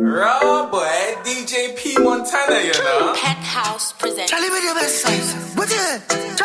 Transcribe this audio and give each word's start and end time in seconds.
Um, 0.00 0.06
Raw 0.06 0.70
boy, 0.70 0.80
DJ 1.24 1.76
P 1.76 1.94
Montana, 1.98 2.60
you 2.60 2.72
know. 2.72 3.12
Pet 3.16 3.36
House 3.36 3.92
presents. 3.92 4.30
Tell 4.30 4.40
me 4.40 4.46
your 4.64 4.74
best 4.74 5.02
size. 5.02 5.54
What's 5.54 5.72
it? 5.72 6.39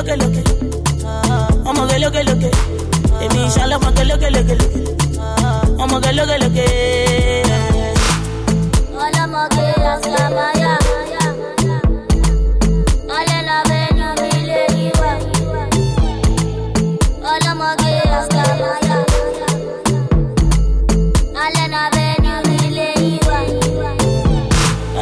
lo 0.00 0.06
que 0.06 0.16
lo 0.16 0.32
que. 0.32 0.42
Vamos 1.62 1.92
lo 2.00 2.10
que 2.10 2.24
lo 2.24 2.38
que. 2.38 2.50
Mi 3.34 3.50
sala 3.50 3.78
lo 3.78 4.18
que 4.18 4.30
lo 4.30 4.46
que. 4.46 4.56
Vamos 5.76 6.00
lo 6.14 6.26
que 6.26 6.38
lo 6.38 6.52
que. 6.52 7.42
Hola. 8.94 9.26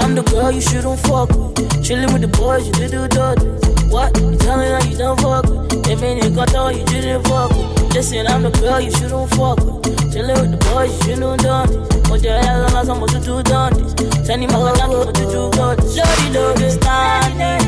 I'm 0.01 0.15
the 0.15 0.23
girl 0.23 0.51
you 0.51 0.61
shouldn't 0.61 0.99
fuck 1.01 1.29
with. 1.31 1.55
Chillin' 1.85 2.13
with 2.13 2.23
the 2.23 2.29
boys, 2.29 2.67
you 2.67 2.73
little 2.73 3.09
dodgy 3.09 3.68
what? 3.99 4.17
You 4.21 4.37
telling 4.39 4.71
her 4.71 4.83
you 4.89 4.97
don't 4.97 5.21
fuck 5.21 5.45
with. 5.47 5.89
If 5.89 6.03
it 6.03 6.25
ain't 6.25 6.35
got 6.35 6.49
down, 6.53 6.77
you 6.77 6.85
didn't 6.85 7.27
fuck 7.27 7.51
with. 7.51 7.95
Listen, 7.95 8.27
I'm 8.27 8.43
the 8.43 8.51
girl 8.51 8.81
you 8.81 8.91
shouldn't 8.91 9.31
fuck 9.31 9.59
with. 9.59 9.83
Chillin' 10.13 10.41
with 10.41 10.51
the 10.53 10.59
boys, 10.67 10.91
you 10.97 11.15
shouldn't 11.15 11.43
done 11.43 11.69
this. 11.69 12.11
What 12.11 12.23
the 12.23 12.33
hell 12.43 12.65
am 12.67 12.77
I 12.77 12.85
supposed 12.85 13.15
to 13.15 13.21
do 13.21 13.43
done 13.43 13.73
this? 13.75 13.93
Tell 14.27 14.39
me 14.39 14.47
my 14.47 14.57
life, 14.57 14.89
what 14.89 15.15
to 15.15 15.23
do 15.23 15.51
done 15.51 15.77
this. 15.77 15.97
Lordy, 15.97 16.33
don't 16.33 16.57
understand 16.57 17.41
it. 17.41 17.59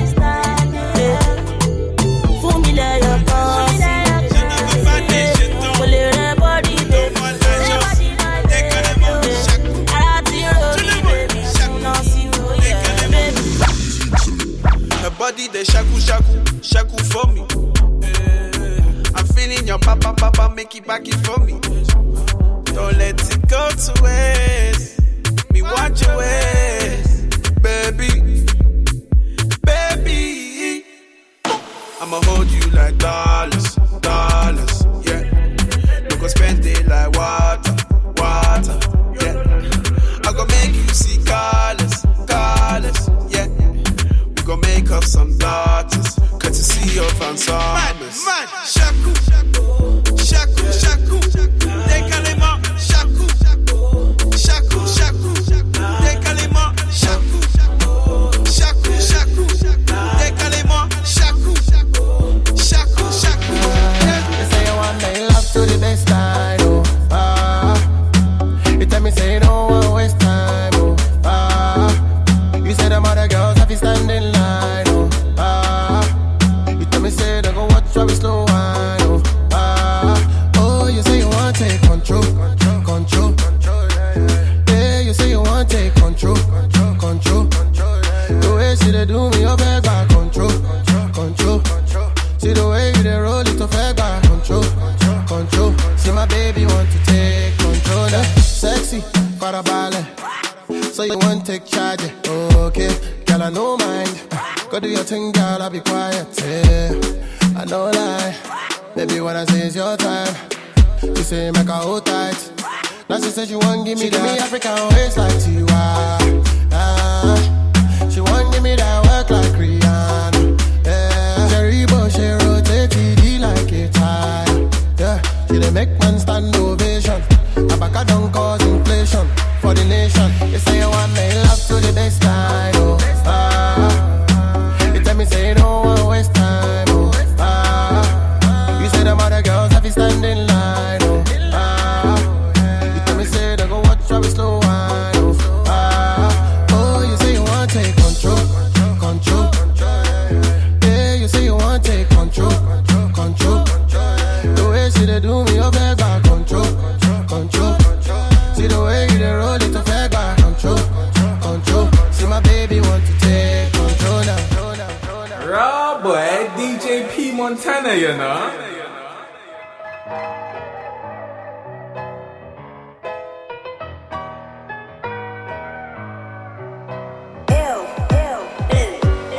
Fool 2.41 2.59
me 2.61 2.73
there, 2.73 3.30
Back 20.87 21.09
in 21.09 21.19
from. 21.19 21.40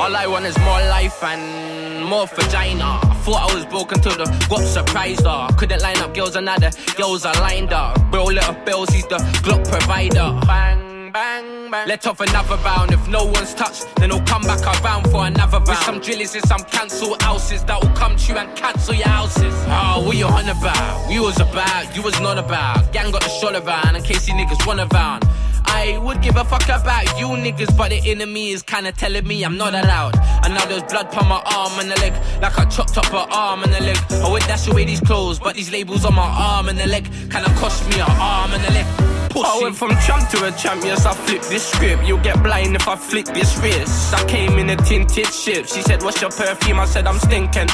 All 0.01 0.15
I 0.15 0.25
want 0.25 0.45
is 0.45 0.57
more 0.57 0.81
life 0.89 1.23
and 1.23 2.03
more 2.05 2.25
vagina. 2.25 2.99
I 3.03 3.13
thought 3.23 3.51
I 3.51 3.53
was 3.53 3.65
broken 3.67 4.01
till 4.01 4.17
the 4.17 4.25
got 4.49 4.61
surprised 4.61 5.25
her. 5.27 5.47
Couldn't 5.55 5.81
line 5.83 5.97
up 5.97 6.15
girls 6.15 6.35
now 6.35 6.57
girls 6.97 7.25
are 7.25 7.35
lined 7.35 7.71
up. 7.71 8.01
Bro, 8.09 8.23
little 8.23 8.55
bills, 8.65 8.89
he's 8.89 9.05
the 9.05 9.17
Glock 9.45 9.69
provider. 9.69 10.39
Bang, 10.47 10.80
bang, 11.11 11.71
bang. 11.71 11.87
Let 11.87 12.07
off 12.07 12.19
another 12.19 12.55
round. 12.57 12.91
If 12.91 13.07
no 13.07 13.25
one's 13.25 13.53
touched, 13.53 13.87
then 13.97 14.11
I'll 14.11 14.25
come 14.25 14.43
back 14.43 14.61
around 14.83 15.09
for 15.09 15.25
another 15.25 15.57
round. 15.57 15.67
With 15.67 15.77
some 15.79 15.99
drillies 15.99 16.35
and 16.35 16.45
some 16.45 16.63
cancel 16.65 17.17
houses 17.19 17.63
that 17.65 17.81
will 17.81 17.93
come 17.95 18.15
to 18.15 18.31
you 18.31 18.37
and 18.37 18.55
cancel 18.55 18.93
your 18.93 19.07
houses. 19.07 19.53
Oh, 19.67 20.03
what 20.05 20.15
you 20.17 20.25
on 20.25 20.47
about? 20.49 21.09
We 21.09 21.19
was 21.19 21.39
about, 21.39 21.95
you 21.95 22.01
was 22.01 22.19
not 22.19 22.37
about. 22.37 22.91
Gang 22.93 23.11
got 23.11 23.21
the 23.21 23.29
shot 23.29 23.55
around 23.55 23.95
in 23.95 24.03
case 24.03 24.27
you 24.27 24.33
niggas 24.33 24.65
run 24.65 24.79
around. 24.79 25.23
I 25.65 25.97
would 25.99 26.21
give 26.21 26.35
a 26.35 26.43
fuck 26.43 26.63
about 26.65 27.05
you 27.19 27.27
niggas, 27.27 27.75
but 27.77 27.91
the 27.91 28.01
enemy 28.09 28.49
is 28.49 28.61
kinda 28.61 28.91
telling 28.91 29.25
me 29.25 29.43
I'm 29.43 29.57
not 29.57 29.73
allowed. 29.73 30.17
And 30.43 30.53
now 30.53 30.65
there's 30.65 30.83
blood 30.83 31.15
on 31.15 31.27
my 31.29 31.41
arm 31.45 31.79
and 31.79 31.89
the 31.89 31.99
leg, 32.01 32.13
like 32.41 32.57
I 32.59 32.65
chopped 32.65 32.97
up 32.97 33.05
her 33.05 33.27
arm 33.31 33.63
and 33.63 33.73
the 33.73 33.81
leg. 33.81 33.97
I 34.11 34.29
would 34.29 34.41
dash 34.43 34.67
away 34.67 34.85
these 34.85 34.99
clothes, 34.99 35.39
but 35.39 35.55
these 35.55 35.71
labels 35.71 36.03
on 36.03 36.15
my 36.15 36.27
arm 36.27 36.67
and 36.67 36.77
the 36.77 36.87
leg 36.87 37.05
kinda 37.29 37.53
cost 37.55 37.87
me 37.89 37.95
an 37.95 38.11
arm 38.19 38.51
and 38.53 38.63
the 38.63 38.71
leg. 38.71 39.20
Pussy. 39.33 39.47
I 39.47 39.59
went 39.61 39.75
from 39.75 39.91
champ 40.05 40.27
to 40.29 40.45
a 40.45 40.51
champ, 40.51 40.83
yes, 40.83 41.05
I 41.05 41.13
flipped 41.13 41.49
this 41.49 41.65
script. 41.65 42.03
You'll 42.03 42.19
get 42.21 42.41
blind 42.43 42.75
if 42.75 42.87
I 42.87 42.95
flick 42.95 43.25
this 43.25 43.57
wrist. 43.59 44.13
I 44.13 44.23
came 44.25 44.57
in 44.59 44.69
a 44.69 44.75
tinted 44.75 45.27
ship. 45.27 45.65
She 45.67 45.81
said, 45.81 46.03
What's 46.03 46.21
your 46.21 46.31
perfume? 46.31 46.79
I 46.79 46.85
said, 46.85 47.07
I'm 47.07 47.19
stinking. 47.19 47.69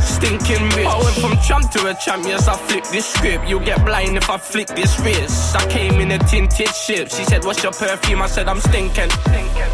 Stinking 0.00 0.64
rich. 0.70 0.86
I 0.86 0.98
went 1.02 1.16
from 1.16 1.36
champ 1.38 1.70
to 1.72 1.86
a 1.88 1.94
champ, 1.94 2.24
yes, 2.24 2.48
I 2.48 2.56
flipped 2.56 2.90
this 2.90 3.06
script. 3.06 3.46
You'll 3.46 3.64
get 3.64 3.84
blind 3.84 4.16
if 4.16 4.30
I 4.30 4.38
flick 4.38 4.68
this 4.68 4.98
wrist. 5.00 5.54
I 5.54 5.66
came 5.68 6.00
in 6.00 6.10
a 6.12 6.18
tinted 6.18 6.74
ship. 6.74 7.10
She 7.10 7.24
said, 7.24 7.44
What's 7.44 7.62
your 7.62 7.72
perfume? 7.72 8.22
I 8.22 8.26
said, 8.26 8.48
I'm 8.48 8.60
stinking. 8.60 9.10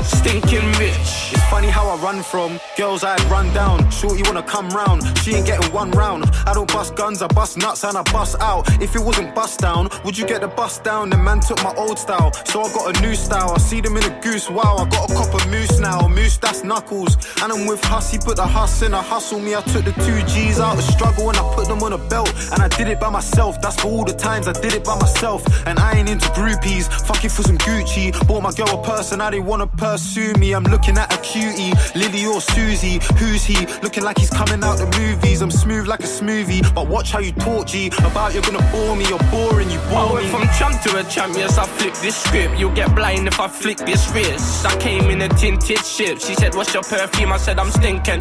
Stinking 0.02 0.66
rich. 0.78 1.32
It's 1.32 1.48
funny 1.48 1.68
how 1.68 1.88
I 1.88 1.96
run 1.96 2.22
from 2.22 2.58
girls 2.76 3.04
I'd 3.04 3.22
run 3.30 3.52
down. 3.54 3.90
Shorty 3.90 4.22
wanna 4.24 4.42
come 4.42 4.68
round, 4.70 5.02
she 5.18 5.34
ain't 5.34 5.46
getting 5.46 5.72
one 5.72 5.90
round. 5.92 6.24
I 6.46 6.52
don't 6.54 6.70
bust 6.72 6.96
guns, 6.96 7.22
I 7.22 7.28
bust 7.28 7.56
nuts 7.56 7.84
and 7.84 7.96
I 7.96 8.02
bust 8.12 8.36
out. 8.40 8.68
If 8.82 8.96
it 8.96 9.00
wasn't 9.02 9.34
bust 9.34 9.60
down, 9.60 9.88
would 10.04 10.18
you 10.18 10.26
get 10.26 10.40
the 10.40 10.48
bust 10.48 10.82
down? 10.82 11.11
The 11.12 11.18
man 11.18 11.40
took 11.40 11.62
my 11.62 11.74
old 11.76 11.98
style, 11.98 12.32
so 12.46 12.62
I 12.62 12.72
got 12.72 12.96
a 12.96 13.02
new 13.02 13.14
style. 13.14 13.52
I 13.52 13.58
see 13.58 13.82
them 13.82 13.98
in 13.98 14.04
a 14.04 14.20
goose, 14.22 14.48
wow, 14.48 14.76
I 14.78 14.88
got 14.88 15.10
a 15.10 15.14
copper 15.14 15.46
moose 15.50 15.78
now. 15.78 16.08
Moose, 16.08 16.38
that's 16.38 16.64
knuckles. 16.64 17.16
And 17.42 17.52
I'm 17.52 17.66
with 17.66 17.84
Huss, 17.84 18.10
he 18.10 18.16
put 18.18 18.36
the 18.36 18.46
Huss 18.46 18.80
in 18.80 18.94
a 18.94 19.02
hustle. 19.02 19.38
Me, 19.38 19.54
I 19.54 19.60
took 19.60 19.84
the 19.84 19.92
two 19.92 20.22
G's 20.26 20.58
out 20.58 20.78
of 20.78 20.84
struggle 20.84 21.28
and 21.28 21.36
I 21.36 21.54
put 21.54 21.68
them 21.68 21.82
on 21.82 21.92
a 21.92 21.98
belt. 21.98 22.32
And 22.52 22.62
I 22.62 22.68
did 22.68 22.88
it 22.88 22.98
by 22.98 23.10
myself, 23.10 23.60
that's 23.60 23.78
for 23.82 23.88
all 23.88 24.04
the 24.06 24.14
times 24.14 24.48
I 24.48 24.54
did 24.54 24.72
it 24.72 24.84
by 24.84 24.98
myself. 24.98 25.44
And 25.66 25.78
I 25.78 25.92
ain't 25.98 26.08
into 26.08 26.28
groupies, 26.28 26.88
fucking 27.06 27.28
for 27.28 27.42
some 27.42 27.58
Gucci. 27.58 28.10
Bought 28.26 28.42
my 28.42 28.52
girl 28.52 28.80
a 28.80 28.82
person, 28.82 29.18
now 29.18 29.28
they 29.28 29.40
wanna 29.40 29.66
pursue 29.66 30.32
me. 30.38 30.54
I'm 30.54 30.64
looking 30.64 30.96
at 30.96 31.12
a 31.12 31.20
cutie, 31.20 31.74
Lily 31.94 32.24
or 32.24 32.40
Susie. 32.40 33.00
Who's 33.18 33.44
he? 33.44 33.66
Looking 33.82 34.02
like 34.02 34.16
he's 34.16 34.30
coming 34.30 34.64
out 34.64 34.78
the 34.78 34.88
movies. 34.98 35.42
I'm 35.42 35.50
smooth 35.50 35.86
like 35.86 36.00
a 36.00 36.10
smoothie, 36.18 36.74
but 36.74 36.88
watch 36.88 37.12
how 37.12 37.18
you 37.18 37.32
talk, 37.32 37.66
G. 37.66 37.88
About 37.98 38.32
you're 38.32 38.42
gonna 38.42 38.66
bore 38.72 38.96
me, 38.96 39.06
you're 39.08 39.26
boring, 39.30 39.70
you 39.70 39.78
I 39.78 39.90
bore 39.92 40.14
went 40.14 40.24
me. 40.24 40.30
from 40.30 40.48
champ 40.58 40.80
to 40.84 40.98
a 40.98 41.01
champ, 41.04 41.34
yes, 41.36 41.58
I 41.58 41.66
flipped 41.66 42.00
this 42.02 42.16
script. 42.16 42.58
You'll 42.58 42.74
get 42.74 42.94
blind 42.94 43.26
if 43.26 43.38
I 43.40 43.48
flick 43.48 43.78
this 43.78 44.10
wrist. 44.12 44.66
I 44.66 44.76
came 44.78 45.10
in 45.10 45.22
a 45.22 45.28
tinted 45.28 45.84
ship. 45.84 46.18
She 46.20 46.34
said, 46.34 46.54
What's 46.54 46.72
your 46.74 46.82
perfume? 46.82 47.32
I 47.32 47.36
said, 47.36 47.58
I'm 47.58 47.70
stinking. 47.70 48.20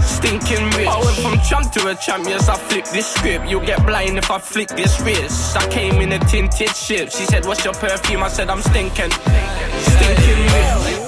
Stinking 0.00 0.64
rich. 0.76 0.88
I 0.88 0.98
went 1.04 1.18
from 1.18 1.38
champ 1.48 1.72
to 1.72 1.88
a 1.88 1.94
champ, 1.94 2.24
yes, 2.24 2.48
I 2.48 2.56
flipped 2.56 2.92
this 2.92 3.06
script. 3.06 3.46
You'll 3.48 3.66
get 3.66 3.84
blind 3.86 4.18
if 4.18 4.30
I 4.30 4.38
flick 4.38 4.68
this 4.68 5.00
wrist. 5.00 5.56
I 5.56 5.68
came 5.68 6.00
in 6.00 6.12
a 6.12 6.18
tinted 6.18 6.74
ship. 6.74 7.10
She 7.10 7.24
said, 7.24 7.44
What's 7.46 7.64
your 7.64 7.74
perfume? 7.74 8.22
I 8.22 8.28
said, 8.28 8.48
I'm 8.48 8.62
stinking. 8.62 9.10
Stinking 9.10 10.42
rich. 10.54 11.06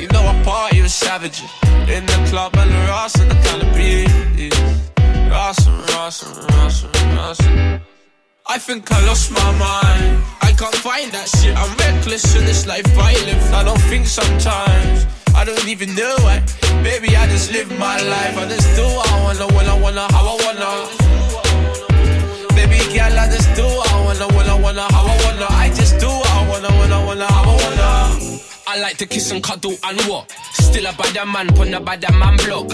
You 0.00 0.08
know 0.08 0.26
I 0.26 0.42
party 0.44 0.82
with 0.82 0.90
savages 0.90 1.50
In 1.88 2.06
the 2.06 2.26
club 2.30 2.54
and 2.56 2.70
the 2.70 2.88
Ross 2.88 3.14
and 3.20 3.30
the 3.30 3.36
beat 3.74 4.54
Ross 5.30 5.66
and 5.66 5.90
Ross 5.90 6.22
and 6.22 6.54
Ross 6.54 6.84
and 6.84 7.16
Ross 7.16 7.95
I 8.48 8.58
think 8.58 8.90
I 8.92 9.04
lost 9.06 9.32
my 9.32 9.50
mind 9.58 10.22
I 10.40 10.52
can't 10.52 10.74
find 10.74 11.10
that 11.12 11.28
shit 11.28 11.56
I'm 11.56 11.76
reckless 11.76 12.36
in 12.36 12.44
this 12.44 12.66
life 12.66 12.86
I 12.96 13.12
live 13.26 13.52
I 13.52 13.64
don't 13.64 13.80
think 13.90 14.06
sometimes 14.06 15.06
I 15.34 15.44
don't 15.44 15.66
even 15.66 15.94
know 15.96 16.16
it 16.30 16.42
Baby 16.84 17.16
I 17.16 17.26
just 17.26 17.52
live 17.52 17.68
my 17.78 18.00
life 18.02 18.38
I 18.38 18.46
just 18.48 18.76
do 18.76 18.82
what 18.84 19.10
I 19.10 19.22
wanna 19.22 19.46
when 19.54 19.66
I 19.66 19.78
wanna 19.78 20.06
how 20.12 20.24
I 20.24 20.36
wanna 20.44 21.06
Baby 22.54 22.78
girl, 22.94 23.18
I 23.18 23.28
just 23.28 23.54
do 23.54 23.64
what 23.64 23.92
I 23.92 24.04
wanna, 24.04 24.26
when 24.34 24.48
I 24.48 24.58
wanna, 24.58 24.82
how 24.90 25.04
I 25.04 25.24
wanna. 25.24 25.46
I 25.50 25.68
just 25.68 26.00
do 26.00 26.06
what 26.06 26.30
I 26.30 26.48
wanna, 26.48 26.68
when 26.80 26.90
I 26.90 27.04
wanna, 27.04 27.26
how 27.26 27.42
I 27.42 27.54
wanna. 27.54 28.38
I 28.66 28.78
like 28.80 28.96
to 28.96 29.06
kiss 29.06 29.30
and 29.30 29.42
cuddle 29.42 29.76
and 29.84 30.00
what? 30.02 30.30
Still 30.54 30.86
a 30.86 30.92
bad 30.94 31.28
man, 31.28 31.48
put 31.48 31.70
a 31.72 31.80
bad 31.80 32.10
man 32.14 32.38
block. 32.38 32.68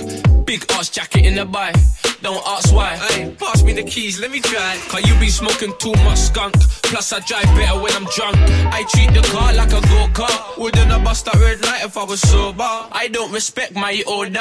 Big 0.47 0.65
ass 0.71 0.89
jacket 0.89 1.27
in 1.27 1.35
the 1.35 1.45
bike. 1.45 1.75
Don't 2.23 2.43
ask 2.47 2.73
why. 2.73 2.97
Hey, 2.97 3.35
pass 3.37 3.65
me 3.65 3.73
the 3.73 3.83
keys, 3.83 4.21
let 4.21 4.31
me 4.31 4.41
try. 4.41 4.79
Cause 4.89 5.05
you 5.09 5.19
be 5.19 5.29
smoking 5.29 5.73
too 5.79 5.93
much 6.05 6.19
skunk. 6.19 6.55
Plus 6.83 7.13
I 7.13 7.19
drive 7.21 7.45
better 7.57 7.81
when 7.81 7.93
I'm 7.95 8.07
drunk. 8.15 8.37
I 8.71 8.85
treat 8.91 9.13
the 9.13 9.27
car 9.33 9.53
like 9.55 9.73
a 9.73 9.81
go-kart. 9.81 10.57
Wouldn't 10.57 10.93
I 10.93 11.03
bust 11.03 11.25
that 11.25 11.35
red 11.35 11.61
light 11.65 11.85
if 11.85 11.97
I 11.97 12.05
was 12.05 12.21
sober? 12.21 12.63
I 12.63 13.09
don't 13.11 13.33
respect 13.33 13.75
my 13.75 14.03
orders. 14.07 14.39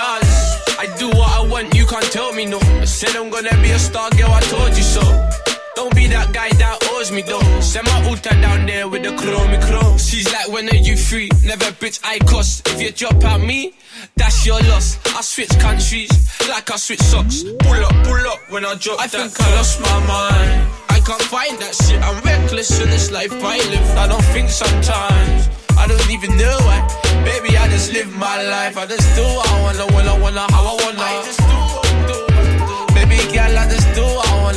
I 0.77 0.93
do 0.99 1.07
what 1.09 1.29
I 1.39 1.47
want, 1.49 1.73
you 1.73 1.87
can't 1.87 2.05
tell 2.11 2.31
me 2.33 2.45
no. 2.45 2.59
I 2.59 2.85
said 2.85 3.15
I'm 3.15 3.31
gonna 3.31 3.55
be 3.61 3.71
a 3.71 3.79
star 3.79 4.11
girl, 4.11 4.29
I 4.29 4.41
told 4.41 4.77
you 4.77 4.83
so. 4.83 5.40
Don't 5.75 5.95
be 5.95 6.07
that 6.07 6.33
guy 6.33 6.49
that 6.49 6.77
owes 6.91 7.11
me 7.11 7.21
though. 7.21 7.41
Send 7.61 7.87
my 7.87 8.09
ultra 8.09 8.31
down 8.41 8.65
there 8.65 8.87
with 8.87 9.03
the 9.03 9.09
chromey 9.09 9.61
chrome. 9.61 9.97
She's 9.97 10.31
like, 10.31 10.49
when 10.49 10.69
are 10.69 10.75
you 10.75 10.97
free? 10.97 11.29
Never 11.43 11.71
bitch, 11.79 11.99
I 12.03 12.19
cost. 12.19 12.67
If 12.67 12.81
you 12.81 12.91
drop 12.91 13.23
out 13.23 13.41
me, 13.41 13.73
that's 14.15 14.45
your 14.45 14.59
loss. 14.61 14.99
I 15.15 15.21
switch 15.21 15.49
countries 15.59 16.11
like 16.49 16.69
I 16.71 16.75
switch 16.75 17.01
socks. 17.01 17.43
Pull 17.43 17.83
up, 17.85 17.95
pull 18.05 18.27
up 18.27 18.39
when 18.49 18.65
I 18.65 18.75
drop 18.75 18.99
I 18.99 19.07
that 19.07 19.31
think 19.31 19.41
I 19.41 19.55
lost 19.55 19.79
my 19.81 19.99
mind. 20.07 20.71
I 20.89 20.99
can't 20.99 21.21
find 21.23 21.57
that 21.59 21.73
shit. 21.73 22.01
I'm 22.03 22.21
reckless 22.23 22.79
in 22.81 22.89
this 22.89 23.11
life 23.11 23.31
I 23.33 23.57
live. 23.57 23.97
I 23.97 24.07
don't 24.07 24.25
think 24.35 24.49
sometimes. 24.49 25.49
I 25.77 25.87
don't 25.87 26.09
even 26.11 26.35
know 26.37 26.57
why. 26.67 26.79
Baby, 27.23 27.57
I 27.57 27.67
just 27.69 27.93
live 27.93 28.11
my 28.17 28.43
life. 28.43 28.77
I 28.77 28.85
just 28.85 29.15
do 29.15 29.23
what 29.23 29.47
I 29.49 29.61
wanna, 29.63 29.95
when 29.95 30.07
I 30.07 30.19
wanna, 30.19 30.45
how 30.51 30.67
I 30.67 30.75
wanna. 30.83 30.99
I 30.99 31.23
just 31.25 31.39
do 31.39 31.45
I 31.47 31.91
do. 32.09 32.93
Baby 32.93 33.17
girl, 33.33 33.57
I 33.57 33.65
just 33.71 33.87
do 33.95 34.05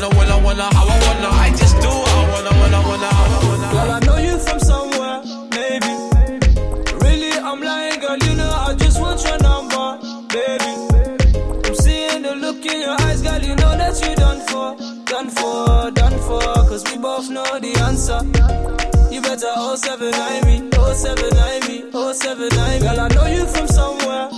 I 0.03 0.09
wanna, 0.17 0.39
wanna, 0.45 0.63
how 0.75 0.87
I 0.87 0.99
wanna. 1.07 1.29
I 1.31 1.51
just 1.57 1.77
do 1.81 1.89
I 1.89 2.29
wanna, 2.31 2.51
I 2.51 2.89
wanna, 2.89 3.07
how 3.07 3.25
I 3.25 3.49
wanna. 3.49 3.69
Girl, 3.73 3.91
I 3.91 4.01
know 4.07 4.19
you 4.19 4.39
from 4.39 4.59
somewhere, 4.61 5.23
maybe. 5.51 5.93
Really, 7.05 7.33
I'm 7.39 7.61
lying, 7.61 8.01
girl. 8.01 8.17
You 8.19 8.35
know 8.37 8.51
I 8.51 8.75
just 8.75 9.01
want 9.01 9.23
your 9.25 9.39
number, 9.39 9.99
baby. 10.35 10.73
I'm 11.67 11.75
seeing 11.77 12.23
the 12.23 12.35
look 12.37 12.65
in 12.67 12.81
your 12.81 12.97
eyes, 13.03 13.23
girl. 13.23 13.41
You 13.41 13.55
know 13.57 13.77
that 13.77 13.95
you 14.03 14.15
done 14.17 14.41
for, 14.49 14.77
done 15.07 15.31
for, 15.31 15.91
done 15.93 16.19
for. 16.27 16.41
Cause 16.69 16.85
we 16.91 16.99
both 16.99 17.31
know 17.31 17.45
the 17.61 17.73
answer. 17.87 18.21
You 19.13 19.21
better 19.23 19.53
079 19.77 20.45
me, 20.47 20.71
079 20.73 21.69
me, 21.69 21.91
079 21.93 22.81
me. 22.81 22.87
Girl, 22.87 23.01
I 23.01 23.09
know 23.15 23.27
you 23.27 23.47
from 23.47 23.69
somewhere, 23.69 24.29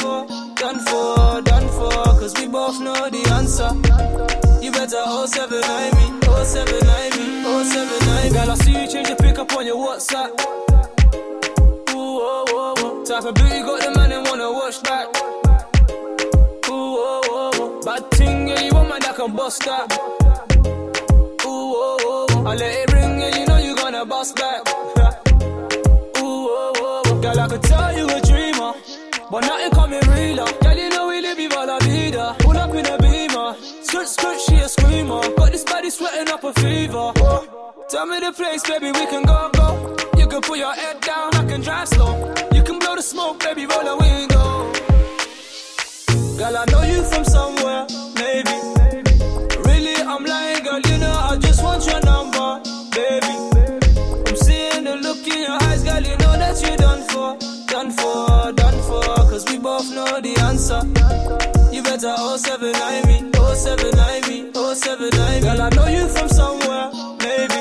for, 0.00 0.26
done 0.56 0.78
for, 0.80 1.42
done 1.42 1.68
for. 1.68 1.90
Cause 2.20 2.34
we 2.38 2.48
both 2.48 2.80
know 2.80 3.08
the 3.08 3.22
answer. 3.38 3.70
You 4.64 4.70
better 4.72 5.02
079 5.26 5.94
me, 5.96 6.20
079 6.44 7.10
me, 7.16 7.42
079 7.64 8.24
me. 8.24 8.30
Girl, 8.30 8.50
I 8.50 8.54
see 8.56 8.72
you 8.72 8.86
change 8.88 9.08
your 9.08 9.16
pick 9.16 9.38
up 9.38 9.52
on 9.54 9.66
your 9.66 9.76
WhatsApp. 9.76 10.30
Ooh, 11.90 12.18
oh, 12.20 12.44
oh, 12.48 12.74
oh. 12.78 13.04
Type 13.04 13.24
of 13.24 13.34
beauty 13.34 13.60
got 13.60 13.80
the 13.82 13.90
man 13.98 14.12
and 14.12 14.26
wanna 14.26 14.50
watch 14.52 14.82
back. 14.82 15.06
Ooh, 16.68 16.72
oh, 16.72 17.20
oh, 17.24 17.50
oh. 17.54 17.80
Bad 17.84 18.10
thing, 18.12 18.48
yeah, 18.48 18.60
you 18.60 18.72
want 18.72 18.88
man 18.88 19.00
that 19.00 19.16
can 19.16 19.34
bust 19.34 19.62
that. 19.64 19.92
Ooh, 21.44 21.46
oh, 21.46 21.98
oh, 22.00 22.26
oh. 22.30 22.46
I 22.46 22.54
let 22.54 22.74
it 22.76 22.92
ring, 22.92 23.22
and 23.22 23.34
you 23.36 23.46
know 23.46 23.58
you 23.58 23.74
gonna 23.76 24.04
bust 24.04 24.36
back. 24.36 24.60
Ooh, 26.18 26.48
oh, 26.48 26.72
oh, 26.76 27.02
oh. 27.06 27.20
Girl, 27.20 27.40
I 27.40 27.48
could 27.48 27.62
tell 27.62 27.96
you 27.96 28.06
a 28.08 28.20
dreamer, 28.20 28.72
but 29.30 29.40
nothing 29.40 29.70
she 35.10 35.28
a. 35.28 35.34
Got 35.36 35.52
this 35.52 35.64
body 35.64 35.90
sweating 35.90 36.32
up 36.32 36.44
a 36.44 36.52
fever. 36.54 37.12
Tell 37.88 38.06
me 38.06 38.20
the 38.20 38.32
place, 38.32 38.62
baby, 38.68 38.86
we 38.86 39.06
can 39.06 39.22
go, 39.24 39.50
go. 39.52 39.96
You 40.16 40.26
can 40.28 40.40
put 40.40 40.58
your 40.58 40.74
head 40.74 41.00
down, 41.00 41.34
I 41.34 41.44
can 41.46 41.60
drive 41.60 41.88
slow. 41.88 42.32
You 42.52 42.62
can 42.62 42.78
blow 42.78 42.94
the 42.94 43.02
smoke, 43.02 43.40
baby, 43.40 43.66
roll 43.66 43.84
the 43.84 43.96
window. 43.96 44.72
Girl, 46.38 46.56
I 46.56 46.64
know 46.70 46.82
you 46.82 47.02
from 47.04 47.24
somewhere, 47.24 47.86
maybe. 48.14 48.79
I 65.60 65.68
know 65.76 65.86
you 65.88 66.08
from 66.08 66.28
somewhere, 66.28 66.90
maybe. 67.20 67.60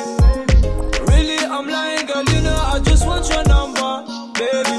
Really, 1.12 1.38
I'm 1.46 1.68
lying, 1.68 2.06
girl. 2.06 2.24
You 2.34 2.42
know 2.42 2.56
I 2.74 2.80
just 2.80 3.06
want 3.06 3.28
your 3.30 3.44
number, 3.44 3.92
baby. 4.40 4.78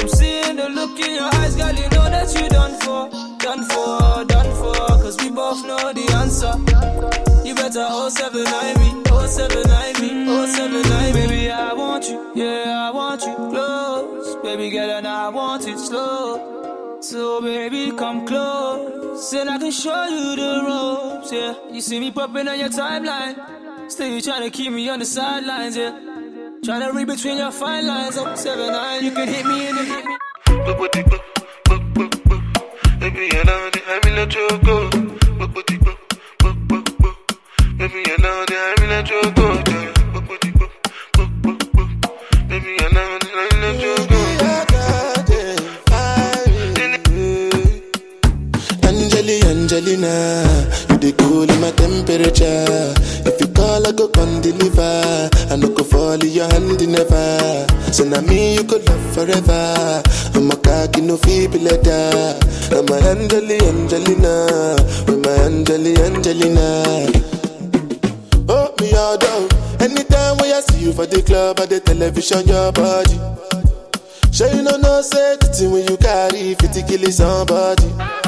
I'm 0.00 0.08
seeing 0.08 0.56
the 0.56 0.68
look 0.68 0.98
in 1.00 1.14
your 1.14 1.30
eyes, 1.40 1.56
girl. 1.56 1.72
You 1.74 1.88
know 1.94 2.06
that 2.14 2.28
you 2.36 2.48
done 2.48 2.74
for, 2.84 3.08
done 3.38 3.62
for, 3.64 4.24
done 4.24 4.50
for. 4.60 4.74
Cause 5.02 5.16
we 5.22 5.30
both 5.30 5.64
know 5.66 5.92
the 5.92 6.04
answer. 6.22 6.52
You 7.46 7.54
better 7.54 7.86
079 8.10 8.78
me, 8.78 9.02
079 9.08 10.00
me, 10.02 10.46
079 10.46 11.12
Baby, 11.14 11.50
I 11.50 11.72
want 11.72 12.04
you, 12.08 12.32
yeah, 12.34 12.88
I 12.88 12.90
want 12.94 13.22
you 13.22 13.34
close. 13.34 14.36
Baby 14.42 14.68
girl, 14.68 14.90
and 14.90 15.06
I 15.08 15.30
want 15.30 15.66
it 15.66 15.78
slow. 15.78 16.98
So 17.00 17.40
baby, 17.40 17.90
come 17.96 18.26
close, 18.26 19.07
and 19.18 19.50
I 19.50 19.58
can 19.58 19.72
show 19.72 20.04
you 20.04 20.36
the 20.36 20.62
ropes, 20.64 21.32
yeah. 21.32 21.54
You 21.72 21.80
see 21.80 21.98
me 21.98 22.12
popping 22.12 22.46
on 22.46 22.58
your 22.58 22.68
timeline, 22.68 23.90
still 23.90 24.06
you 24.06 24.20
trying 24.20 24.42
to 24.42 24.50
keep 24.50 24.72
me 24.72 24.88
on 24.88 25.00
the 25.00 25.04
sidelines, 25.04 25.76
yeah. 25.76 25.90
Trying 26.64 26.82
to 26.82 26.92
read 26.96 27.08
between 27.08 27.38
your 27.38 27.50
fine 27.50 27.86
lines, 27.86 28.16
oh, 28.16 28.34
seven 28.36 28.70
nine, 28.70 29.04
you 29.04 29.10
can 29.10 29.26
hit 29.26 29.44
me 29.44 29.68
in 29.68 29.74
the 29.74 29.84
hit 29.84 30.04
me. 30.04 30.16
Baby, 33.00 33.28
I 33.32 33.42
know 33.42 33.70
that 33.70 33.84
I'm 33.88 34.04
in 34.12 34.18
a 34.18 34.26
choco. 34.26 34.90
Baby, 37.76 38.02
I 38.06 38.16
know 38.22 38.44
that 38.46 38.60
I'm 38.68 38.84
in 38.84 38.92
a 38.92 39.02
choco. 39.02 39.46
Baby, 42.48 42.72
I 42.78 42.88
know 42.92 43.18
that 43.18 43.32
I'm 43.34 43.48
in 43.48 43.50
a 43.50 43.50
choco. 43.50 43.57
Angelina, 49.48 50.44
you 50.90 50.98
the 50.98 51.12
cool 51.16 51.48
in 51.48 51.60
my 51.60 51.70
temperature. 51.72 52.92
If 53.24 53.40
you 53.40 53.48
call, 53.48 53.80
I 53.86 53.92
go 53.92 54.08
come 54.08 54.42
deliver. 54.42 55.30
I 55.48 55.56
no 55.56 55.72
go 55.72 55.84
fall 55.84 56.20
in 56.20 56.28
your 56.28 56.44
hand 56.52 56.76
never. 56.84 57.64
So 57.90 58.04
now 58.04 58.20
me 58.20 58.56
you 58.56 58.64
could 58.64 58.84
love 58.86 59.14
forever. 59.16 60.02
I'm 60.36 60.50
a 60.50 60.56
cocky 60.56 61.00
no 61.00 61.16
feeble 61.16 61.60
letter. 61.64 62.36
I'm 62.76 62.92
a 62.92 62.96
Angeli, 63.08 63.56
Angelina, 63.64 64.76
with 65.08 65.24
my 65.24 65.32
Angeli, 65.48 65.96
Angelina. 65.96 67.08
Oh 68.52 68.68
me 68.80 68.92
all 68.92 69.16
down. 69.16 69.48
Anytime 69.80 70.36
when 70.44 70.52
I 70.52 70.60
see 70.60 70.84
you 70.84 70.92
for 70.92 71.06
the 71.06 71.22
club 71.22 71.58
or 71.58 71.64
the 71.66 71.80
television, 71.80 72.46
your 72.46 72.70
body. 72.72 73.16
Sure 74.30 74.52
you 74.52 74.62
know 74.62 74.76
no 74.76 75.00
say 75.00 75.36
the 75.40 75.48
thing 75.48 75.72
when 75.72 75.88
you 75.88 75.96
carry 75.96 76.54
50 76.54 76.82
kill 76.84 77.10
somebody. 77.10 78.27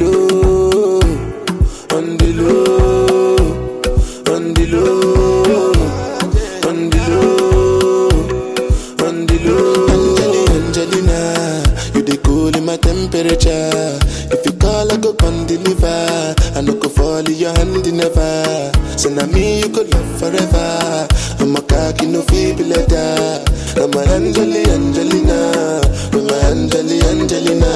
never. 18.01 18.71
So 18.97 19.09
now 19.09 19.25
me 19.27 19.61
you 19.61 19.69
could 19.69 19.93
love 19.93 20.19
forever. 20.19 21.07
I'm 21.39 21.55
a 21.55 21.61
cocky 21.61 22.07
no 22.07 22.21
feeble 22.23 22.65
letter. 22.65 23.43
I'm 23.77 23.93
a 23.93 24.01
Angeli 24.15 24.63
Angelina, 24.69 25.81
I'm 26.13 26.29
a 26.29 26.35
Angeli 26.51 26.99
Angelina. 27.11 27.73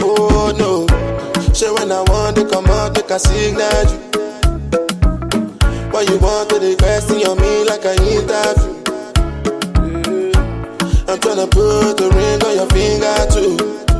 Oh 0.00 0.52
no, 0.58 0.86
say 1.52 1.70
when 1.70 1.92
I 1.92 2.02
want 2.08 2.36
to 2.36 2.48
come 2.48 2.66
out, 2.66 2.94
make 2.96 3.10
a 3.10 3.18
signal 3.18 3.84
you. 3.92 3.98
Why 5.92 6.02
you 6.02 6.18
want 6.18 6.50
to 6.50 6.76
question 6.76 7.22
on 7.28 7.38
me 7.40 7.64
like 7.64 7.84
I 7.84 7.94
interview? 8.10 8.72
Mm. 9.76 10.36
I'm 11.08 11.18
tryna 11.20 11.50
put 11.50 11.96
the 11.98 12.08
ring 12.16 12.42
on 12.42 12.54
your 12.56 12.68
finger 12.70 13.16
too. 13.30 13.91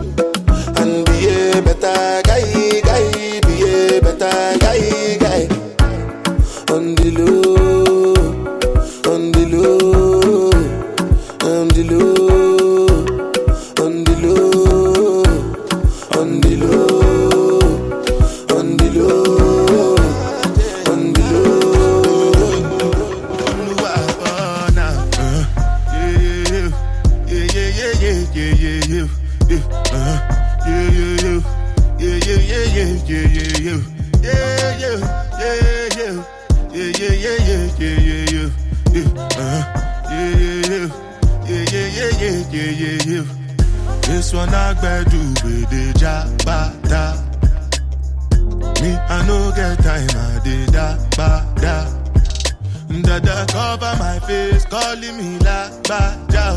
Calling 54.72 55.16
me 55.18 55.38
la 55.44 55.68
ba 55.86 56.00
da. 56.32 56.56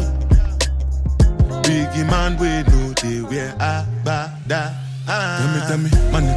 Biggie 1.64 2.06
man, 2.10 2.38
we 2.40 2.48
know 2.70 2.94
they 3.02 3.20
wear 3.30 3.54
a 3.60 3.86
ba 4.06 4.32
da. 4.48 4.72
Tell 5.06 5.48
me, 5.54 5.60
tell 5.68 5.78
me, 5.84 5.90
my 6.14 6.35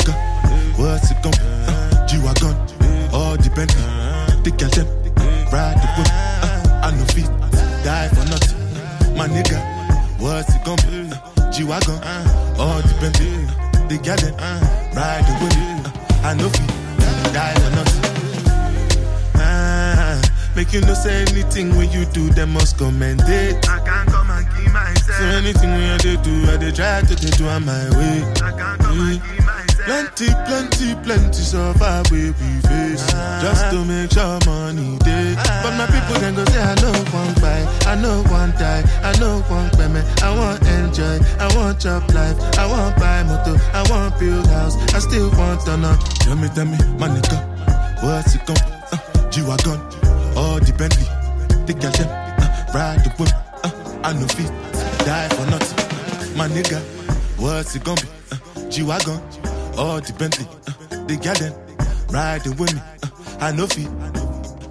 you 20.81 20.87
no 20.87 20.95
say 20.95 21.23
anything 21.23 21.77
when 21.77 21.91
you 21.91 22.05
do, 22.07 22.29
them 22.31 22.53
must 22.53 22.79
commend 22.79 23.21
it. 23.27 23.69
I 23.69 23.79
can't 23.85 24.09
come 24.09 24.31
and 24.31 24.47
keep 24.55 24.73
myself. 24.73 25.19
So 25.19 25.25
anything 25.25 25.71
when 25.71 25.91
I 25.91 25.99
do, 25.99 26.35
I 26.51 26.57
dey 26.57 26.71
try 26.73 27.01
to 27.03 27.15
dey 27.15 27.31
do 27.37 27.49
on 27.49 27.65
my 27.65 27.85
way. 27.99 28.23
I 28.43 28.51
can't 28.53 28.81
come 28.81 29.01
and 29.01 29.23
keep 29.23 29.45
myself. 29.45 29.67
Plenty, 29.89 30.29
plenty, 30.47 30.95
plenty 31.03 31.33
suffer 31.43 32.03
we 32.13 32.31
we 32.31 32.51
face 32.69 33.07
just 33.41 33.71
to 33.73 33.85
make 33.85 34.13
sure 34.13 34.39
money 34.47 34.99
day. 34.99 35.35
But 35.63 35.73
my 35.81 35.87
people 35.87 36.17
can 36.21 36.35
go 36.35 36.45
say 36.47 36.61
I 36.63 36.75
know 36.83 36.93
one 37.11 37.35
buy, 37.41 37.61
I 37.87 37.95
know 37.97 38.23
one 38.31 38.51
die, 38.53 38.83
I 39.03 39.19
know 39.19 39.41
one 39.49 39.71
payment. 39.71 40.07
I 40.23 40.31
want 40.37 40.63
enjoy, 40.63 41.19
I 41.41 41.49
want 41.57 41.81
chop 41.81 42.07
life, 42.15 42.37
I 42.59 42.67
want 42.67 42.97
buy 42.99 43.23
motor, 43.25 43.57
I 43.73 43.83
want 43.91 44.19
build 44.21 44.47
house, 44.49 44.77
I 44.95 44.99
still 45.01 45.31
want 45.33 45.63
to 45.67 45.77
know. 45.77 45.97
Tell 46.21 46.37
me, 46.37 46.49
tell 46.55 46.67
me, 46.67 46.77
my 46.99 47.09
nigga, 47.09 47.39
what's 48.03 48.35
it 48.35 48.45
gon' 48.47 48.57
uh, 48.93 49.31
G-Wagon, 49.31 49.79
Bentley, 50.79 51.05
the 51.67 51.75
girl 51.75 51.91
them, 51.91 52.09
uh, 52.09 52.73
ride 52.73 53.03
the 53.03 53.11
whip, 53.19 53.29
uh, 53.65 53.71
I 54.05 54.13
know 54.13 54.29
fit, 54.29 54.47
die 55.05 55.29
for 55.35 55.45
nothing. 55.51 56.37
My 56.37 56.47
nigga, 56.47 56.81
what's 57.37 57.75
it 57.75 57.83
gonna 57.83 58.01
be? 58.01 58.09
Uh, 58.31 58.71
G-Wagon, 58.71 59.21
all 59.77 60.01
the 60.01 60.15
Bentley, 60.17 60.47
uh, 60.69 61.05
the 61.07 61.17
girl 61.17 61.35
them, 61.35 61.53
riding 62.11 62.57
with 62.57 62.73
me, 62.73 62.81
uh, 63.03 63.09
I 63.41 63.51
know 63.51 63.67
fit, 63.67 63.89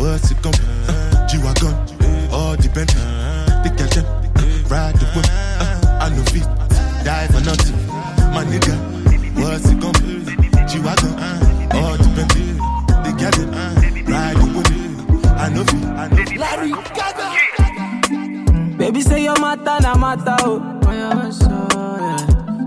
what's 0.00 0.30
it 0.30 0.40
gonna 0.42 0.56
be? 0.56 0.64
Uh, 0.88 1.26
G-Wagon, 1.28 1.74
all. 2.32 2.56
The 2.56 2.68
girl 3.76 3.88
them, 3.92 4.06
ride 4.68 4.96
the 4.96 5.06
whip, 5.14 5.26
uh, 5.28 6.00
I 6.00 6.08
know 6.08 6.24
feet, 6.32 6.48
die 7.04 7.26
for 7.28 7.40
nothing. 7.44 7.76
My 8.32 8.44
nigga, 8.44 8.74
what's 9.36 9.68
it 9.68 9.78
gonna 9.80 10.00
be? 10.00 10.24
G-Wagon, 10.66 11.12
all. 11.76 11.96
The 11.98 13.12
girl 13.18 13.34
them, 13.36 13.50
ride 14.06 14.36
the 14.36 14.46
whip, 14.56 14.68
I 15.38 15.48
know 15.50 15.64
feet, 15.64 15.84
I 15.84 16.08
know 16.08 16.24
feet. 16.24 16.38
Larry 16.38 16.72
Baby 18.78 19.00
say 19.02 19.22
your 19.24 19.38
matter 19.40 19.78
na 19.82 19.94
matter 19.94 20.36
oh. 20.40 20.58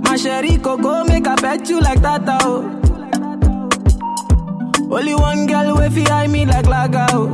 My 0.03 0.15
sherry 0.15 0.57
coco 0.57 1.03
make 1.05 1.27
I 1.27 1.35
bet 1.35 1.67
you 1.69 1.79
like 1.81 2.01
that 2.01 2.21
oh. 2.27 2.82
Only 4.95 5.15
one 5.15 5.47
girl 5.47 5.75
way 5.77 5.89
fi 5.89 6.05
eye 6.11 6.27
me 6.27 6.45
like 6.45 6.65
laga 6.65 7.07
oh. 7.11 7.27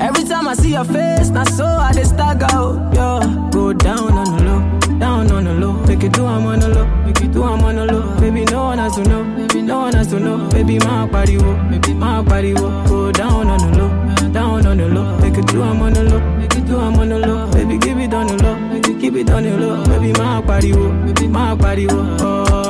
Every 0.00 0.24
time 0.24 0.46
I 0.48 0.54
see 0.54 0.72
your 0.72 0.84
face, 0.84 1.30
na 1.30 1.42
so 1.44 1.64
I 1.64 1.92
dey 1.92 2.04
stagger 2.04 2.46
oh. 2.52 2.72
Yo, 2.94 3.50
go 3.50 3.72
down 3.72 4.12
on 4.12 4.36
the 4.36 4.42
low, 4.44 4.98
down 4.98 5.30
on 5.32 5.44
the 5.44 5.54
low. 5.54 5.72
Make 5.86 6.04
it 6.04 6.12
do 6.12 6.24
I'm 6.26 6.46
on 6.46 6.60
the 6.60 6.68
low, 6.68 6.86
make 7.04 7.20
it 7.20 7.32
do 7.32 7.42
I'm 7.42 7.62
on 7.64 7.74
the 7.76 7.84
low. 7.86 8.20
Baby 8.20 8.44
no 8.44 8.62
one 8.64 8.78
has 8.78 8.94
to 8.96 9.02
know, 9.04 9.24
baby 9.36 9.62
no 9.62 9.78
one 9.80 9.94
has 9.94 10.06
to 10.08 10.20
know. 10.20 10.48
Baby 10.50 10.78
my 10.78 11.06
body 11.06 11.36
wo, 11.38 11.54
baby 11.70 11.94
my 11.94 12.22
body 12.22 12.54
wo. 12.54 12.68
Go 12.88 13.12
down 13.12 13.48
on 13.48 13.58
the 13.58 13.78
low, 13.78 14.32
down 14.32 14.66
on 14.66 14.76
the 14.78 14.88
low. 14.88 15.18
Make 15.20 15.38
it 15.38 15.46
do 15.48 15.62
I'm 15.62 15.80
on 15.82 15.92
the 15.94 16.02
low, 16.04 16.20
make 16.38 16.54
it 16.54 16.66
do 16.66 16.78
I'm 16.78 16.94
on 17.00 17.08
the 17.08 17.18
low. 17.18 17.50
Baby 17.52 17.78
give 17.78 17.98
it 17.98 18.14
on 18.14 18.26
the 18.28 18.36
low, 18.42 18.56
it 18.76 19.00
keep 19.00 19.14
it 19.14 19.30
on 19.30 19.42
the 19.42 19.56
low. 19.58 19.84
Baby 19.86 20.12
my 20.12 20.40
body 20.40 20.72
wo, 20.72 20.92
baby 21.06 21.26
my 21.26 21.54
body 21.54 21.86
wo. 21.86 22.16
Oh 22.20 22.65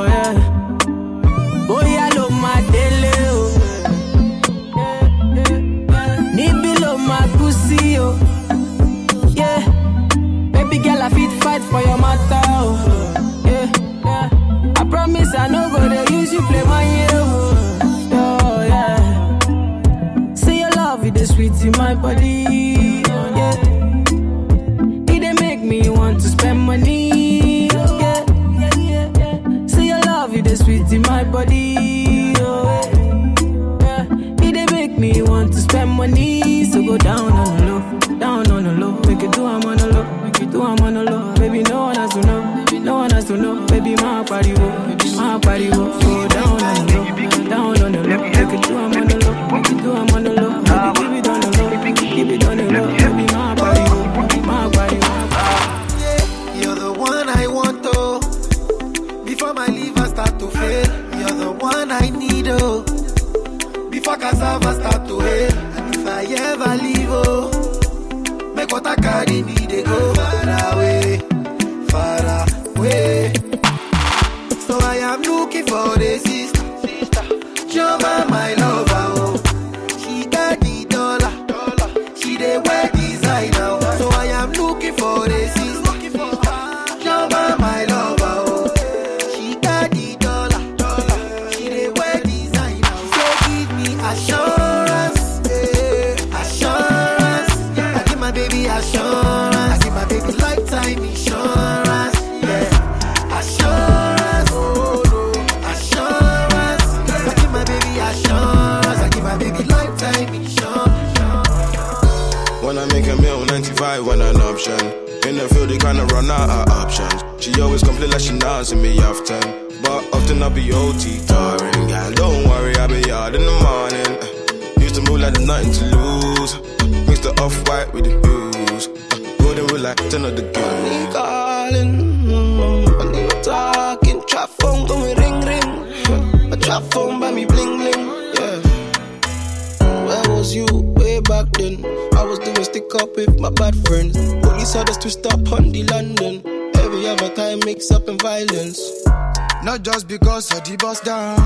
the 150.69 150.77
bust 150.77 151.03
down, 151.05 151.37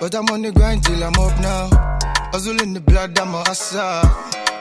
but 0.00 0.14
I'm 0.14 0.28
on 0.30 0.42
the 0.42 0.52
grind 0.52 0.84
till 0.84 1.02
I'm 1.02 1.14
up 1.14 1.40
now. 1.40 1.68
Hustle 2.30 2.60
in 2.62 2.72
the 2.74 2.80
blood, 2.80 3.18
I'm 3.18 3.34
a 3.34 3.38
hustler. 3.38 4.02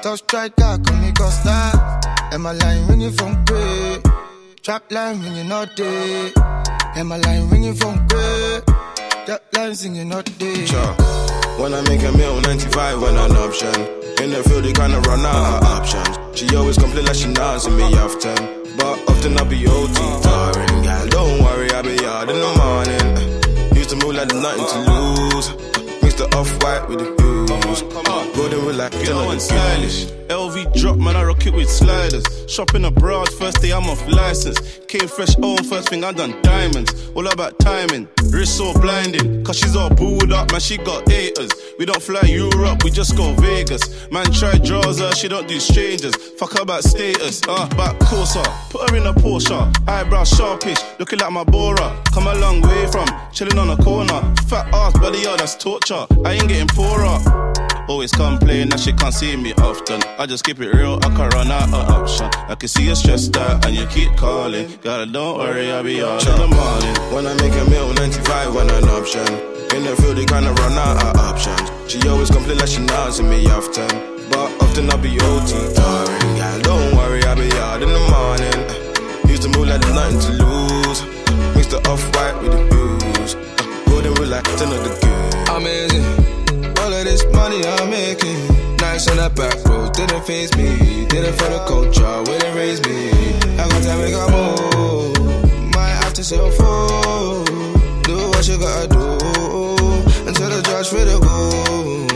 Tough 0.02 0.20
striker, 0.20 0.78
come 0.84 1.02
me 1.02 1.12
costa. 1.12 2.02
Am 2.32 2.46
I 2.48 2.54
line 2.54 2.88
ringing 2.88 3.12
from 3.12 3.44
great? 3.46 4.02
Trap 4.64 4.92
line 4.92 5.22
ringing 5.22 5.48
not 5.48 5.76
day. 5.76 6.32
Am 6.96 7.12
I 7.12 7.18
line 7.18 7.50
ringing 7.50 7.76
from 7.76 7.96
great? 8.08 8.66
That 9.28 9.42
line 9.54 9.76
singing 9.76 10.10
not 10.10 10.26
day. 10.40 10.66
Sure. 10.66 10.94
When 11.62 11.74
I 11.74 11.82
make 11.88 12.02
a 12.04 12.12
meal, 12.12 12.42
95 12.42 13.02
when 13.02 13.16
an 13.16 13.36
option. 13.38 13.76
In 14.24 14.32
the 14.32 14.44
field, 14.48 14.64
they 14.64 14.74
kinda 14.74 15.00
run 15.02 15.26
out 15.26 15.62
of 15.62 15.70
options. 15.78 16.18
She 16.34 16.56
always 16.56 16.78
complain 16.78 17.06
like 17.06 17.16
she 17.16 17.32
dancing 17.34 17.78
me 17.78 17.84
often. 18.00 18.38
But 18.78 18.98
often 19.10 19.38
I 19.38 19.44
be 19.44 19.68
OT 19.68 20.00
tiring. 20.24 21.10
Don't 21.10 21.44
worry, 21.44 21.70
I 21.72 21.82
be 21.82 22.06
out 22.06 22.30
in 22.30 22.40
the 22.40 22.54
morning. 22.58 22.99
To 23.90 23.96
move 23.96 24.14
like 24.14 24.30
there's 24.30 24.44
nothing 24.44 24.68
to 24.68 24.92
lose. 24.92 25.79
The 26.20 26.26
off 26.36 26.52
white 26.62 26.86
with 26.90 27.00
the 27.00 27.24
hues. 27.24 27.82
Golden 28.36 28.66
with 28.66 28.76
like 28.76 28.94
You 28.96 29.06
10 29.06 29.16
know 29.16 29.32
of 29.32 29.42
stylish. 29.42 30.06
LV 30.30 30.74
drop, 30.74 30.98
man, 30.98 31.16
I 31.16 31.24
rock 31.24 31.46
it 31.48 31.54
with 31.54 31.70
sliders. 31.70 32.24
Shopping 32.48 32.86
abroad, 32.86 33.30
first 33.34 33.62
day 33.62 33.72
I'm 33.72 33.90
off 33.90 34.06
license. 34.08 34.60
Came 34.88 35.08
fresh 35.08 35.36
home, 35.36 35.64
first 35.64 35.90
thing 35.90 36.04
I 36.04 36.12
done 36.12 36.40
diamonds. 36.42 37.10
All 37.16 37.28
about 37.28 37.58
timing, 37.60 38.08
wrist 38.32 38.58
so 38.58 38.74
blinding. 38.80 39.44
Cause 39.44 39.58
she's 39.58 39.76
all 39.76 39.90
booed 39.90 40.32
up, 40.32 40.52
man, 40.52 40.60
she 40.60 40.78
got 40.78 41.10
haters. 41.10 41.52
We 41.80 41.86
don't 41.86 42.02
fly 42.02 42.22
Europe, 42.28 42.84
we 42.84 42.92
just 42.92 43.16
go 43.18 43.34
Vegas. 43.36 44.10
Man, 44.12 44.26
try 44.32 44.58
draws 44.58 45.00
her, 45.00 45.12
she 45.14 45.28
don't 45.28 45.48
do 45.48 45.60
strangers. 45.60 46.16
Fuck 46.38 46.54
her 46.54 46.64
about 46.64 46.84
status, 46.84 47.42
uh, 47.48 47.68
back 47.70 47.98
Corsa. 48.00 48.44
Put 48.70 48.90
her 48.90 48.96
in 48.98 49.08
a 49.08 49.14
Porsche, 49.14 49.60
eyebrow 49.88 50.26
sharpish, 50.26 50.80
looking 51.00 51.20
like 51.20 51.32
my 51.32 51.44
Bora. 51.44 52.04
Come 52.14 52.28
a 52.28 52.36
long 52.36 52.62
way 52.62 52.88
from 52.92 53.08
chilling 53.32 53.58
on 53.58 53.70
a 53.72 53.78
corner. 53.84 54.22
Fat 54.48 54.74
ass, 54.74 54.94
buddy, 55.00 55.20
yo, 55.20 55.36
that's 55.38 55.56
torture. 55.56 56.06
I 56.26 56.34
ain't 56.34 56.48
getting 56.48 56.68
poorer. 56.68 57.20
Always 57.88 58.12
complain 58.12 58.70
that 58.70 58.80
she 58.80 58.94
can't 58.94 59.14
see 59.14 59.36
me 59.36 59.54
often. 59.54 60.02
I 60.20 60.26
just 60.28 60.44
keep 60.44 60.60
it 60.60 60.72
real, 60.74 61.00
I 61.02 61.10
can't 61.16 61.34
run 61.34 61.50
out 61.50 61.70
of 61.74 61.90
option. 61.90 62.30
I 62.48 62.56
can 62.56 62.70
see 62.70 62.86
you 62.86 62.96
stressed 62.96 63.36
out 63.36 63.66
and 63.66 63.76
you 63.76 63.88
keep 63.88 64.16
calling. 64.16 64.70
Gotta 64.84 65.08
don't 65.08 65.40
worry, 65.40 65.72
I'll 65.72 65.84
be 65.84 66.02
on 66.02 66.20
in 66.20 66.36
the 66.38 66.48
morning. 66.48 66.96
When 67.14 67.26
I 67.26 67.34
make 67.42 67.54
a 67.54 67.66
meal, 67.70 67.92
95 67.94 68.54
when 68.54 68.70
an 68.70 68.88
option. 68.90 69.26
In 69.76 69.84
the 69.86 69.96
field, 70.02 70.18
they 70.18 70.26
kinda 70.26 70.54
run 70.54 70.78
out 70.78 71.02
of 71.02 71.18
options. 71.18 71.66
She 71.92 71.98
always 72.08 72.30
complain 72.30 72.58
like 72.60 72.70
she 72.70 72.82
nods 72.86 73.22
me 73.22 73.48
often. 73.50 73.90
But 74.30 74.54
often 74.62 74.90
I'll 74.92 74.98
be 75.02 75.18
OT, 75.20 75.52
darling. 75.74 76.38
Yeah, 76.38 76.60
don't 76.62 76.96
worry, 76.96 77.24
I'll 77.24 77.36
be 77.36 77.50
out 77.58 77.82
in 77.82 77.90
the 77.90 78.04
morning. 78.14 78.60
Used 79.28 79.44
to 79.44 79.50
move 79.50 79.68
like 79.68 79.82
there's 79.82 79.96
nothing 79.96 80.20
to 80.20 80.32
lose. 80.44 81.02
Mix 81.56 81.68
the 81.74 81.82
off 81.90 82.04
white 82.14 82.38
with 82.42 82.52
the 82.54 82.62
blues. 82.70 83.34
Uh, 83.34 83.90
golden 83.90 84.14
rule 84.14 84.28
like 84.30 84.44
10 84.44 84.70
of 84.70 84.84
the 84.86 84.94
good. 85.02 85.50
All 85.50 85.58
of 85.58 85.64
this 85.64 85.89
money 87.50 87.66
I'm 87.66 87.90
making. 87.90 88.78
Nice 88.78 89.08
on 89.10 89.18
that 89.18 89.36
back 89.36 89.56
road, 89.66 89.94
didn't 89.94 90.24
phase 90.26 90.56
me. 90.56 91.06
Did 91.08 91.24
it 91.26 91.34
for 91.34 91.50
the 91.50 91.60
culture, 91.68 92.20
wouldn't 92.32 92.56
raise 92.56 92.82
me. 92.86 93.10
I 93.58 93.68
got 93.70 93.82
to 93.84 93.94
make 94.02 94.14
a 94.14 94.26
move. 94.36 95.76
Might 95.76 95.96
have 96.04 96.14
to 96.14 96.24
sell 96.24 96.50
food. 96.52 97.46
Do 98.04 98.16
what 98.30 98.48
you 98.48 98.58
gotta 98.60 98.88
do. 98.88 99.06
Until 100.28 100.50
the 100.50 100.62
judge 100.64 100.90
for 100.90 101.04
the 101.04 101.20
goals. 101.20 102.09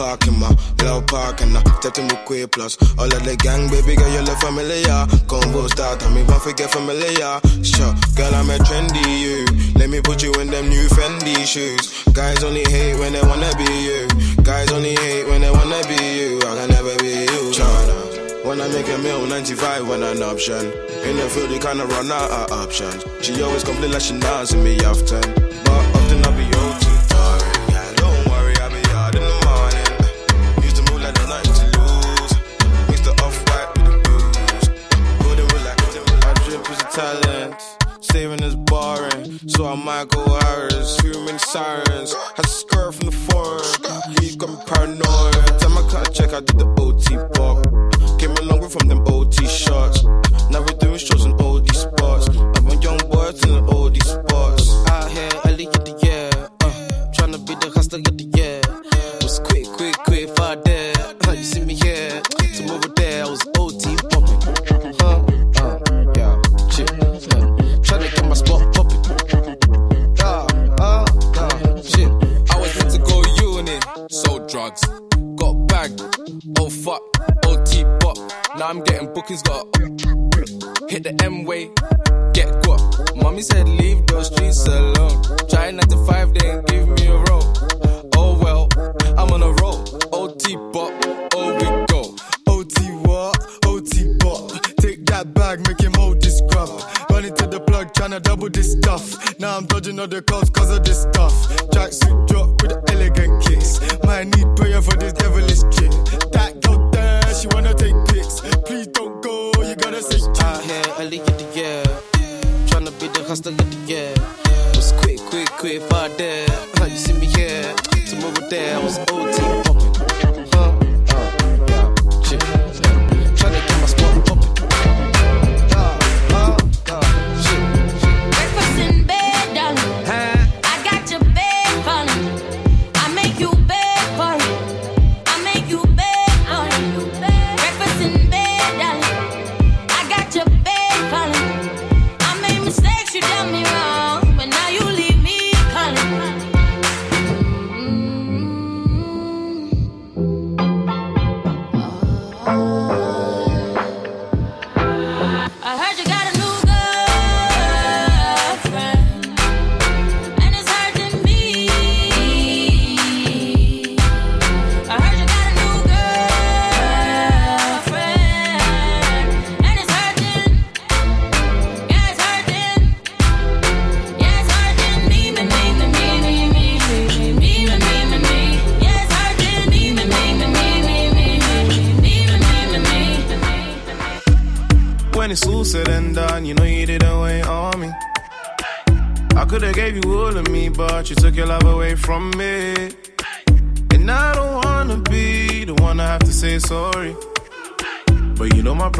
Park 0.00 0.26
in 0.28 0.40
my 0.40 0.48
loud 0.80 1.06
park 1.08 1.42
and 1.42 1.54
I 1.54 1.60
step 1.76 1.92
to 1.92 2.02
me 2.02 2.16
quick 2.24 2.52
plus 2.52 2.80
all 2.96 3.04
of 3.04 3.22
the 3.22 3.36
gang, 3.36 3.68
baby 3.68 3.96
girl, 3.96 4.08
you 4.08 4.24
look 4.24 4.40
familiar. 4.40 5.04
Convo 5.28 5.68
start, 5.68 6.02
and 6.02 6.14
me 6.14 6.22
won't 6.22 6.40
forget 6.40 6.70
familiar. 6.72 7.36
Sure, 7.60 7.92
girl, 8.16 8.32
I'm 8.32 8.48
a 8.48 8.56
trendy 8.64 9.04
you. 9.20 9.44
Let 9.76 9.90
me 9.90 10.00
put 10.00 10.22
you 10.22 10.32
in 10.40 10.48
them 10.48 10.70
new 10.70 10.88
Fendi 10.88 11.44
shoes. 11.44 11.92
Guys 12.14 12.42
only 12.42 12.64
hate 12.72 12.96
when 12.96 13.12
they 13.12 13.20
wanna 13.20 13.52
be 13.60 13.68
you. 13.68 14.08
Guys 14.42 14.72
only 14.72 14.96
hate 14.96 15.28
when 15.28 15.42
they 15.42 15.50
wanna 15.50 15.84
be 15.84 16.00
you. 16.16 16.40
I 16.48 16.56
can 16.56 16.70
never 16.72 16.96
be 16.96 17.28
you. 17.28 17.52
China. 17.52 18.48
When 18.48 18.58
I 18.58 18.68
make 18.72 18.88
a 18.88 18.96
meal, 19.04 19.26
95 19.26 19.86
when 19.86 20.02
an 20.02 20.22
option. 20.22 20.64
In 21.04 21.20
the 21.20 21.28
field, 21.28 21.50
you 21.50 21.60
kinda 21.60 21.84
run 21.84 22.10
out 22.10 22.30
of 22.30 22.52
options. 22.52 23.04
She 23.20 23.36
always 23.42 23.64
complain 23.64 23.92
like 23.92 24.00
she 24.00 24.14
nods 24.14 24.56
me 24.56 24.80
often 24.80 25.49
talent. 37.00 37.54
Saving 38.00 38.42
is 38.42 38.56
boring, 38.56 39.38
so 39.48 39.66
I'm 39.66 39.84
Michael 39.84 40.28
Harris. 40.40 41.02
Many 41.02 41.38
sirens. 41.38 42.14
To 42.36 42.48
skirt 42.48 42.92
from 42.94 43.06
the 43.10 43.16
foreign. 43.28 44.14
He 44.20 44.36
got 44.36 44.66
paranoid. 44.66 45.34
Time 45.60 45.78
I 45.80 45.82
cut 45.90 46.08
a 46.08 46.12
check, 46.12 46.32
I 46.32 46.40
did 46.40 46.58
the 46.58 46.68
OT 46.84 47.16
pop. 47.34 47.56
Came 48.18 48.32
a 48.32 48.42
long 48.42 48.68
from 48.68 48.88
them 48.88 49.00
OT 49.06 49.46
shots. 49.46 49.99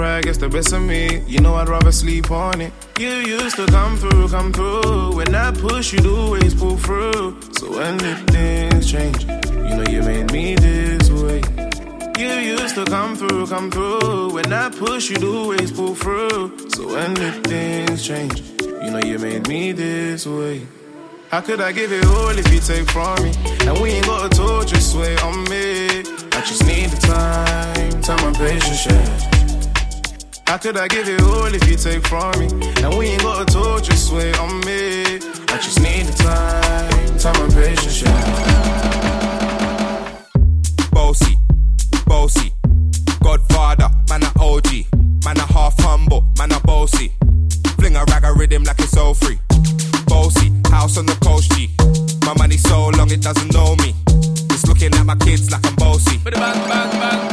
My 0.01 0.07
pride 0.07 0.25
gets 0.25 0.39
the 0.39 0.49
best 0.49 0.73
of 0.73 0.81
me. 0.81 1.23
You 1.27 1.41
know 1.41 1.57
I'd 1.57 1.69
rather 1.69 1.93
sleep 1.93 2.31
on 2.31 2.63
it. 2.63 2.73
You 2.99 3.11
used 3.11 3.57
to 3.57 3.67
come 3.67 3.99
through, 3.99 4.29
come 4.29 4.51
through. 4.51 5.15
When 5.15 5.35
I 5.35 5.51
push, 5.51 5.93
you'd 5.93 6.07
always 6.07 6.55
pull 6.55 6.79
through. 6.79 7.39
So 7.53 7.71
when 7.71 7.99
did 7.99 8.31
things 8.31 8.91
change? 8.91 9.25
You 9.25 9.75
know 9.77 9.85
you 9.91 10.01
made 10.01 10.33
me 10.33 10.55
this 10.55 11.11
way. 11.11 11.43
You 12.19 12.33
used 12.57 12.77
to 12.77 12.87
come 12.87 13.15
through, 13.15 13.47
come 13.49 13.71
through. 13.71 14.33
When 14.33 14.51
I 14.51 14.71
push, 14.71 15.11
you'd 15.11 15.23
always 15.23 15.71
pull 15.71 15.95
through. 15.95 16.71
So 16.71 16.95
when 16.95 17.13
did 17.13 17.47
things 17.47 18.03
change? 18.03 18.41
You 18.63 18.91
know 18.93 19.03
you 19.05 19.19
made 19.19 19.49
me 19.49 19.73
this 19.73 20.27
way. 20.27 20.67
How 21.31 21.43
could 21.43 21.61
I 21.61 21.73
give 21.73 21.93
it 21.93 22.07
all 22.07 22.39
if 22.39 22.51
you 22.51 22.61
take 22.61 22.89
from 22.89 23.23
me? 23.23 23.33
And 23.69 23.79
we 23.79 23.91
ain't 23.91 24.07
got 24.07 24.25
a 24.25 24.35
torture 24.35 24.81
sway 24.81 25.15
on 25.19 25.45
me. 25.51 26.01
I 26.33 26.41
just 26.41 26.65
need 26.67 26.89
the 26.89 27.01
time, 27.07 28.01
time 28.01 28.27
and 28.27 28.37
patience, 28.37 28.87
yeah. 28.87 29.40
How 30.51 30.59
could 30.59 30.77
I 30.77 30.89
give 30.89 31.09
it 31.09 31.23
all 31.23 31.47
if 31.47 31.65
you 31.71 31.77
take 31.77 32.05
from 32.09 32.33
me? 32.41 32.47
And 32.83 32.99
we 32.99 33.07
ain't 33.07 33.23
got 33.23 33.41
a 33.41 33.47
torture 33.53 33.95
sway 33.95 34.33
on 34.33 34.59
me. 34.67 35.21
I 35.47 35.57
just 35.63 35.79
need 35.79 36.07
the 36.07 36.13
time, 36.25 37.19
time 37.19 37.41
and 37.45 37.53
patience, 37.55 38.03
yeah. 38.03 38.11
Bossy, 40.91 41.39
bossy. 42.05 42.53
Godfather, 43.23 43.91
man 44.09 44.25
a 44.25 44.33
OG. 44.41 44.87
Man 45.25 45.37
a 45.37 45.47
half 45.53 45.79
humble, 45.79 46.25
man 46.37 46.51
a 46.51 46.59
bossy. 46.67 47.13
Fling 47.79 47.95
a 47.95 48.05
rag 48.07 48.25
a 48.25 48.33
rhythm 48.33 48.65
like 48.65 48.81
it's 48.81 48.97
all 48.97 49.15
free. 49.15 49.39
Bossy, 50.09 50.51
house 50.69 50.99
on 50.99 51.07
the 51.07 51.17
coast 51.23 51.53
G. 51.53 51.71
My 52.27 52.35
money 52.35 52.57
so 52.57 52.89
long 52.89 53.09
it 53.13 53.23
doesn't 53.23 53.55
know 53.55 53.77
me. 53.77 53.95
It's 54.51 54.67
looking 54.67 54.93
at 54.95 55.07
my 55.07 55.15
kids 55.15 55.53
like 55.53 55.65
I'm 55.65 55.77
bossy. 55.77 56.19
Bang, 56.19 56.35
bang, 56.35 56.69
bang, 56.69 57.30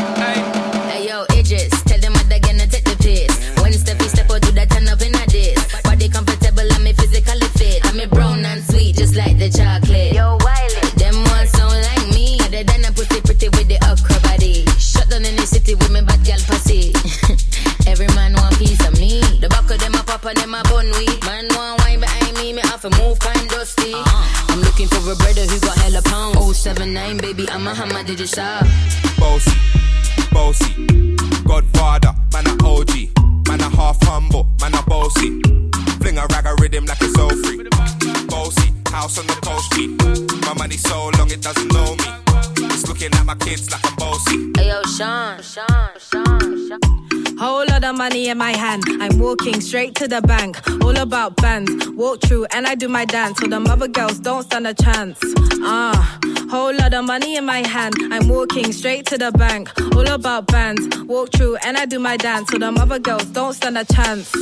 of 20.27 20.35
them 20.35 20.53
a 20.53 20.63
pop 20.63 20.77
and 20.81 20.91
them 20.91 20.91
a 20.91 20.91
bun 20.91 20.91
weed. 20.99 21.25
Man 21.25 21.47
want 21.55 21.79
wine 21.81 21.99
behind 21.99 22.37
me, 22.37 22.53
me 22.53 22.61
have 22.63 22.81
to 22.81 22.89
move 23.01 23.19
kind 23.19 23.49
dusty. 23.49 23.93
Uh-huh. 23.93 24.53
I'm 24.53 24.61
looking 24.61 24.87
for 24.87 24.99
a 25.11 25.15
brother 25.15 25.45
who 25.45 25.59
got 25.59 25.77
hella 25.77 26.01
pounds. 26.01 26.57
079, 26.57 27.17
baby, 27.17 27.49
I'm 27.49 27.67
a 27.67 27.73
hammer, 27.73 28.03
did 28.03 28.19
you 28.19 28.27
shop? 28.27 28.65
Bossy, 29.17 29.51
bossy. 30.31 30.87
Godfather, 31.45 32.13
man 32.33 32.47
a 32.47 32.53
OG. 32.65 32.93
Man 33.47 33.61
a 33.61 33.69
half 33.69 34.01
humble, 34.03 34.47
man 34.61 34.73
a 34.75 34.81
bossy. 34.83 35.39
Fling 36.01 36.17
a 36.17 36.25
rag 36.27 36.45
a 36.45 36.55
rhythm 36.59 36.85
like 36.85 37.01
it's 37.01 37.17
all 37.17 37.29
free. 37.43 37.63
Bossy, 38.27 38.73
house 38.89 39.17
on 39.19 39.27
the 39.27 39.37
coast 39.43 39.71
G. 39.73 39.87
My 40.45 40.53
money 40.55 40.77
so 40.77 41.09
long 41.17 41.31
it 41.31 41.41
doesn't 41.41 41.71
know 41.71 41.95
me. 41.95 42.09
It's 42.73 42.87
looking 42.87 43.13
at 43.13 43.25
my 43.25 43.35
kids 43.35 43.71
like 43.71 43.85
I'm 43.85 43.95
bossy. 43.95 44.51
Hey 44.57 44.67
yo, 44.69 44.81
Sean, 44.83 45.41
Sean, 45.41 45.67
Sean, 45.99 46.67
Sean. 46.67 47.26
Whole 47.39 47.65
lot 47.67 47.83
of 47.83 47.95
money 47.95 48.29
in 48.29 48.37
my 48.37 48.51
hand. 48.51 48.83
I'm 48.99 49.19
walking 49.19 49.61
straight 49.61 49.93
to 49.95 50.07
the 50.07 50.21
bank. 50.21 50.59
All 50.83 50.97
about 50.97 51.35
bands. 51.35 51.87
Walk 51.89 52.21
through 52.21 52.45
and 52.45 52.65
I 52.65 52.73
do 52.75 52.87
my 52.87 53.05
dance. 53.05 53.39
So 53.39 53.47
the 53.47 53.59
mother 53.59 53.87
girls 53.87 54.19
don't 54.19 54.43
stand 54.43 54.65
a 54.65 54.73
chance. 54.73 55.19
Ah, 55.61 56.19
whole 56.49 56.75
lot 56.75 56.93
of 56.93 57.05
money 57.05 57.35
in 57.35 57.45
my 57.45 57.65
hand. 57.67 57.93
I'm 58.11 58.27
walking 58.27 58.71
straight 58.71 59.05
to 59.07 59.17
the 59.17 59.31
bank. 59.31 59.69
All 59.95 60.07
about 60.07 60.47
bands. 60.47 60.97
Walk 61.03 61.31
through 61.31 61.57
and 61.57 61.77
I 61.77 61.85
do 61.85 61.99
my 61.99 62.17
dance. 62.17 62.49
So 62.49 62.57
the 62.57 62.71
mother 62.71 62.97
girls 62.99 63.25
don't 63.25 63.53
stand 63.53 63.77
a 63.77 63.85
chance. 63.85 64.33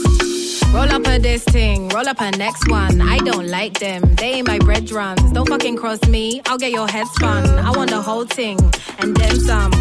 Roll 0.73 0.91
up 0.91 1.07
a 1.07 1.17
this 1.19 1.43
thing, 1.45 1.87
roll 1.89 2.07
up 2.07 2.19
a 2.19 2.31
next 2.31 2.69
one. 2.69 2.99
I 2.99 3.17
don't 3.19 3.47
like 3.47 3.79
them, 3.79 4.01
they 4.15 4.33
ain't 4.33 4.47
my 4.47 4.59
bread 4.59 4.91
runs. 4.91 5.31
Don't 5.31 5.47
fucking 5.47 5.77
cross 5.77 6.05
me, 6.07 6.41
I'll 6.47 6.57
get 6.57 6.71
your 6.71 6.87
head 6.87 7.07
spun. 7.07 7.47
I 7.59 7.71
want 7.71 7.91
the 7.91 8.01
whole 8.01 8.25
thing, 8.25 8.59
and 8.99 9.15
then 9.15 9.39
some. 9.39 9.71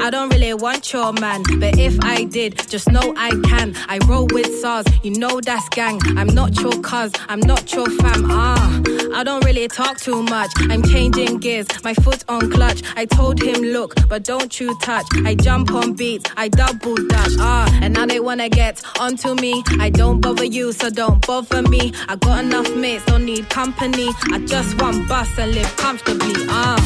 I 0.00 0.08
don't 0.10 0.30
really 0.30 0.54
want 0.54 0.90
your 0.90 1.12
man, 1.12 1.42
but 1.58 1.78
if 1.78 2.02
I 2.02 2.24
did, 2.24 2.57
just 2.66 2.90
know 2.90 3.14
I 3.16 3.30
can. 3.44 3.74
I 3.88 3.98
roll 4.06 4.26
with 4.32 4.60
SARS, 4.60 4.86
you 5.02 5.12
know 5.12 5.40
that's 5.40 5.68
gang. 5.70 6.00
I'm 6.16 6.28
not 6.28 6.58
your 6.60 6.72
cuz, 6.82 7.12
I'm 7.28 7.40
not 7.40 7.72
your 7.72 7.88
fam. 7.98 8.30
Ah, 8.30 8.80
I 9.14 9.24
don't 9.24 9.44
really 9.44 9.68
talk 9.68 9.98
too 9.98 10.22
much. 10.22 10.50
I'm 10.70 10.82
changing 10.82 11.38
gears, 11.38 11.66
my 11.84 11.94
foot 11.94 12.24
on 12.28 12.50
clutch. 12.50 12.82
I 12.96 13.04
told 13.04 13.42
him, 13.42 13.62
look, 13.62 13.94
but 14.08 14.24
don't 14.24 14.58
you 14.60 14.76
touch. 14.80 15.06
I 15.24 15.34
jump 15.34 15.72
on 15.72 15.94
beats, 15.94 16.30
I 16.36 16.48
double 16.48 16.96
dash. 16.96 17.34
Ah, 17.38 17.68
and 17.82 17.94
now 17.94 18.06
they 18.06 18.20
wanna 18.20 18.48
get 18.48 18.82
onto 19.00 19.34
me. 19.34 19.62
I 19.78 19.90
don't 19.90 20.20
bother 20.20 20.44
you, 20.44 20.72
so 20.72 20.90
don't 20.90 21.24
bother 21.26 21.62
me. 21.62 21.92
I 22.08 22.16
got 22.16 22.44
enough 22.44 22.74
mates, 22.74 23.04
don't 23.06 23.24
need 23.24 23.48
company. 23.50 24.08
I 24.32 24.38
just 24.46 24.80
want 24.80 25.08
bus 25.08 25.28
and 25.38 25.52
live 25.52 25.76
comfortably. 25.76 26.34
Ah, 26.48 26.78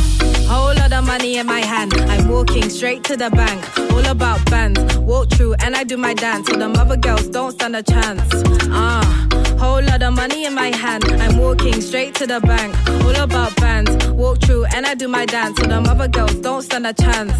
whole 0.52 0.74
lot 0.74 0.92
of 0.92 1.04
money 1.06 1.36
in 1.38 1.46
my 1.46 1.60
hand. 1.60 1.94
I'm 2.12 2.28
walking 2.28 2.68
straight 2.68 3.04
to 3.04 3.16
the 3.16 3.30
bank. 3.30 3.60
All 3.92 4.06
about 4.06 4.44
bands. 4.50 4.80
Walk 4.98 5.30
through 5.30 5.54
and 5.64 5.74
I 5.74 5.84
do 5.84 5.96
my 5.96 6.14
dance. 6.14 6.48
So 6.48 6.56
the 6.56 6.68
mother 6.68 6.96
girls 6.96 7.28
don't 7.28 7.52
stand 7.52 7.74
a 7.76 7.82
chance. 7.82 8.22
Ah, 8.70 9.28
whole 9.58 9.82
lot 9.82 10.02
of 10.02 10.14
money 10.14 10.44
in 10.44 10.54
my 10.54 10.70
hand. 10.84 11.04
I'm 11.24 11.38
walking 11.38 11.80
straight 11.80 12.14
to 12.16 12.26
the 12.26 12.40
bank. 12.40 12.70
All 13.04 13.16
about 13.16 13.56
bands. 13.56 13.90
Walk 14.08 14.40
through 14.42 14.64
and 14.74 14.86
I 14.86 14.94
do 14.94 15.08
my 15.08 15.26
dance. 15.26 15.58
So 15.58 15.66
the 15.66 15.80
mother 15.80 16.08
girls 16.08 16.36
don't 16.36 16.62
stand 16.62 16.86
a 16.86 16.92
chance. 16.92 17.32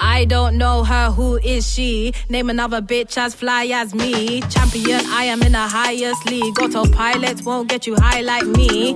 I 0.00 0.24
don't 0.24 0.56
know 0.56 0.82
her, 0.84 1.10
who 1.10 1.36
is 1.36 1.70
she? 1.70 2.12
Name 2.28 2.48
another 2.50 2.80
bitch 2.80 3.18
as 3.18 3.34
fly 3.34 3.66
as 3.66 3.94
me. 3.94 4.40
Champion, 4.54 5.00
I 5.06 5.24
am 5.24 5.42
in 5.42 5.52
the 5.52 5.66
highest 5.78 6.24
league. 6.30 6.58
Autopilot 6.58 7.44
won't 7.44 7.68
get 7.68 7.86
you 7.86 7.96
high 7.96 8.22
like 8.22 8.46
me. 8.46 8.94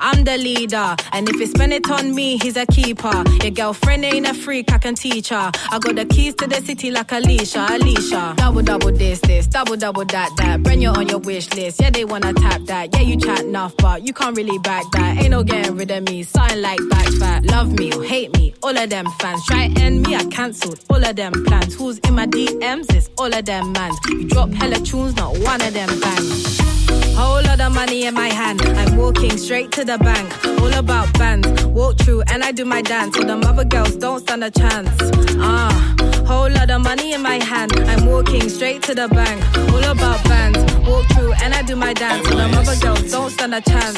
I'm 0.00 0.24
the 0.24 0.36
leader, 0.38 0.96
and 1.12 1.28
if 1.28 1.36
you 1.36 1.46
spend 1.46 1.72
it 1.72 1.90
on 1.90 2.14
me, 2.14 2.38
he's 2.38 2.56
a 2.56 2.66
keeper. 2.66 3.24
Your 3.42 3.50
girlfriend 3.50 4.04
ain't 4.04 4.26
a 4.26 4.34
freak, 4.34 4.72
I 4.72 4.78
can 4.78 4.94
teach 4.94 5.30
her. 5.30 5.50
I 5.70 5.78
got 5.78 5.96
the 5.96 6.04
keys 6.04 6.34
to 6.36 6.46
the 6.46 6.56
city 6.56 6.90
like 6.90 7.12
Alicia, 7.12 7.66
Alicia. 7.70 8.34
Double, 8.36 8.62
double 8.62 8.92
this, 8.92 9.20
this, 9.20 9.46
double, 9.46 9.76
double 9.76 10.04
that, 10.06 10.30
that. 10.38 10.62
Bring 10.62 10.82
you 10.82 10.90
on 10.90 11.08
your 11.08 11.18
wish 11.18 11.52
list, 11.54 11.80
yeah, 11.80 11.90
they 11.90 12.04
wanna 12.04 12.32
tap 12.34 12.62
that. 12.66 12.94
Yeah, 12.94 13.00
you 13.02 13.16
chat 13.16 13.40
enough, 13.40 13.76
but 13.78 14.06
you 14.06 14.12
can't 14.12 14.36
really 14.36 14.58
back 14.58 14.84
that. 14.92 15.18
Ain't 15.18 15.30
no 15.30 15.42
getting 15.42 15.76
rid 15.76 15.90
of 15.90 16.04
me, 16.04 16.22
something 16.22 16.60
like 16.60 16.80
back 16.90 17.08
fat. 17.18 17.44
Love 17.44 17.72
me 17.72 17.92
or 17.92 18.02
hate 18.02 18.32
me, 18.36 18.54
all 18.62 18.76
of 18.76 18.90
them 18.90 19.06
fans. 19.20 19.44
Try 19.46 19.72
end 19.76 20.02
me, 20.02 20.14
I 20.14 20.24
cancelled 20.26 20.80
all 20.90 21.04
of 21.04 21.16
them 21.16 21.32
plans. 21.44 21.74
Who's 21.74 21.98
in 22.00 22.14
my 22.14 22.26
DMs? 22.26 22.92
It's 22.94 23.10
all 23.18 23.32
of 23.32 23.44
them 23.44 23.72
mans. 23.72 23.98
You 24.08 24.28
drop 24.28 24.50
hella 24.50 24.76
tunes, 24.76 25.16
not 25.16 25.38
one 25.38 25.60
of 25.62 25.72
them 25.72 26.00
bangs. 26.00 26.75
Whole 27.16 27.42
lot 27.42 27.60
of 27.60 27.74
money 27.74 28.04
in 28.06 28.14
my 28.14 28.28
hand. 28.28 28.60
I'm 28.62 28.96
walking 28.96 29.36
straight 29.38 29.72
to 29.72 29.84
the 29.84 29.98
bank. 29.98 30.28
All 30.60 30.72
about 30.74 31.12
bands. 31.18 31.64
Walk 31.66 31.96
through 31.98 32.22
and 32.32 32.42
I 32.42 32.52
do 32.52 32.64
my 32.64 32.82
dance. 32.82 33.16
So 33.16 33.24
the 33.24 33.36
mother 33.36 33.64
girls 33.64 33.96
don't 33.96 34.20
stand 34.20 34.44
a 34.44 34.50
chance. 34.50 34.90
Ah, 35.38 35.94
whole 36.26 36.50
lot 36.50 36.70
of 36.70 36.82
money 36.82 37.12
in 37.14 37.22
my 37.22 37.42
hand. 37.42 37.72
I'm 37.88 38.06
walking 38.06 38.48
straight 38.48 38.82
to 38.84 38.94
the 38.94 39.08
bank. 39.08 39.38
All 39.72 39.84
about 39.84 40.22
bands. 40.24 40.58
Walk 40.86 41.06
through 41.14 41.32
and 41.42 41.54
I 41.54 41.62
do 41.62 41.74
my 41.76 41.94
dance. 41.94 42.28
So 42.28 42.34
the 42.36 42.48
mother 42.48 42.76
girls 42.76 43.10
don't 43.10 43.30
stand 43.30 43.54
a 43.54 43.60
chance. 43.60 43.96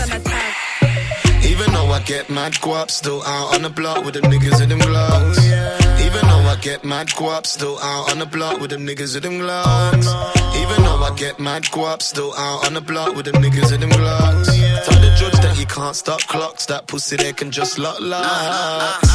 Even 1.45 1.73
though 1.73 1.91
I 1.91 2.01
get 2.05 2.31
mad 2.31 2.53
guap, 2.55 2.91
still 2.91 3.23
out 3.25 3.55
on 3.55 3.63
the 3.63 3.71
block 3.71 4.05
with 4.05 4.15
them 4.15 4.25
niggas 4.31 4.63
in 4.63 4.69
them 4.69 4.79
gloves. 4.79 5.39
Even 6.09 6.27
though 6.27 6.49
I 6.49 6.57
get 6.62 6.85
mad 6.85 7.09
guap, 7.09 7.44
still 7.44 7.79
out 7.81 8.11
on 8.11 8.18
the 8.18 8.25
block 8.25 8.61
with 8.61 8.71
them 8.71 8.87
niggas 8.87 9.14
in 9.14 9.23
them 9.23 9.38
gloves. 9.40 10.07
Even 10.57 10.83
though 10.83 11.03
I 11.05 11.12
get 11.14 11.38
mad 11.38 11.64
guap, 11.64 12.01
still 12.01 12.33
out 12.35 12.66
on 12.66 12.73
the 12.73 12.81
block 12.81 13.14
with 13.14 13.27
them 13.27 13.42
niggas 13.42 13.75
in 13.75 13.81
them 13.81 13.90
gloves. 13.90 14.49
Tell 14.87 15.01
the 15.03 15.14
judge 15.18 15.38
that 15.42 15.55
he 15.55 15.66
can't 15.66 15.94
stop 15.94 16.21
clocks, 16.23 16.64
that 16.66 16.87
pussy 16.87 17.16
there 17.16 17.35
can 17.35 17.51
just 17.51 17.79
lock 17.79 18.01
locks. 18.01 19.07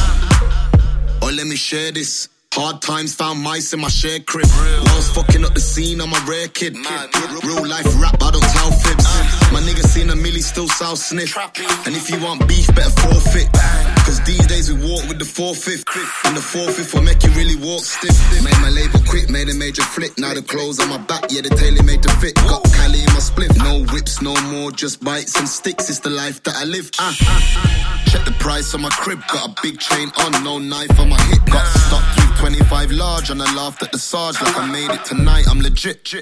Oh, 1.24 1.32
let 1.36 1.48
me 1.48 1.56
share 1.56 1.92
this. 1.92 2.30
Hard 2.54 2.84
times 2.84 3.16
found 3.16 3.42
mice 3.42 3.74
in 3.74 3.80
my 3.80 3.88
shared 3.88 4.28
crib. 4.28 4.46
Whilst 4.86 5.16
fucking 5.16 5.44
up 5.44 5.56
the 5.56 5.60
scene, 5.60 6.00
I'm 6.00 6.14
a 6.14 6.20
rare 6.30 6.48
kid. 6.48 6.76
Real 6.76 7.66
life 7.68 7.90
rap, 8.00 8.22
I 8.22 8.30
don't 8.30 8.44
tell 8.54 8.70
fibs. 8.70 9.08
My 9.54 9.62
nigga 9.62 9.86
seen 9.86 10.10
a 10.10 10.14
milli, 10.14 10.42
still 10.42 10.68
south 10.68 10.98
sniff. 10.98 11.38
And 11.86 11.96
if 11.96 12.10
you 12.10 12.20
want 12.20 12.48
beef, 12.48 12.66
better 12.74 12.90
forfeit. 12.90 13.48
Cause 14.04 14.20
these 14.26 14.46
days 14.48 14.74
we 14.74 14.82
walk 14.82 15.08
with 15.08 15.20
the 15.20 15.26
four 15.26 15.54
fifth. 15.54 15.86
And 16.26 16.36
the 16.36 16.42
four 16.42 16.72
fifth 16.72 16.92
will 16.96 17.04
make 17.04 17.22
you 17.24 17.30
really 17.32 17.56
walk 17.56 17.84
stiff. 17.84 18.18
Made 18.44 18.60
my 18.62 18.70
label 18.70 19.00
quick, 19.08 19.30
made 19.30 19.50
a 19.50 19.54
major 19.54 19.84
flip. 19.84 20.18
Now 20.18 20.34
the 20.34 20.42
clothes 20.42 20.80
on 20.80 20.90
my 20.90 20.98
back, 20.98 21.30
yeah, 21.30 21.42
the 21.42 21.50
tailor 21.50 21.84
made 21.84 22.02
the 22.02 22.10
fit. 22.18 22.34
Got 22.50 22.64
Cali 22.74 23.00
in 23.00 23.14
my 23.14 23.22
split. 23.22 23.56
No 23.58 23.86
whips, 23.94 24.24
no 24.24 24.34
more, 24.50 24.72
just 24.72 25.04
bites 25.04 25.38
and 25.38 25.48
sticks. 25.48 25.88
It's 25.88 26.00
the 26.00 26.10
life 26.10 26.42
that 26.44 26.56
I 26.56 26.64
live. 26.66 26.90
Ah, 26.98 27.16
ah, 27.22 27.54
ah. 27.58 28.04
Check 28.10 28.26
the 28.26 28.36
price 28.42 28.74
on 28.74 28.82
my 28.82 28.90
crib, 28.90 29.22
got 29.32 29.50
a 29.50 29.62
big 29.62 29.80
chain 29.80 30.12
on, 30.18 30.44
no 30.44 30.58
knife 30.58 31.00
on 31.00 31.10
my 31.10 31.22
hip. 31.30 31.46
Got 31.46 31.66
stock 31.78 32.23
25 32.44 32.92
large 32.92 33.30
and 33.30 33.42
I 33.42 33.56
laughed 33.56 33.82
at 33.84 33.94
the 33.94 33.98
Sarge 33.98 34.36
like 34.42 34.58
I 34.58 34.70
made 34.70 34.92
it 34.92 35.06
tonight. 35.06 35.46
I'm 35.50 35.62
legit. 35.62 36.14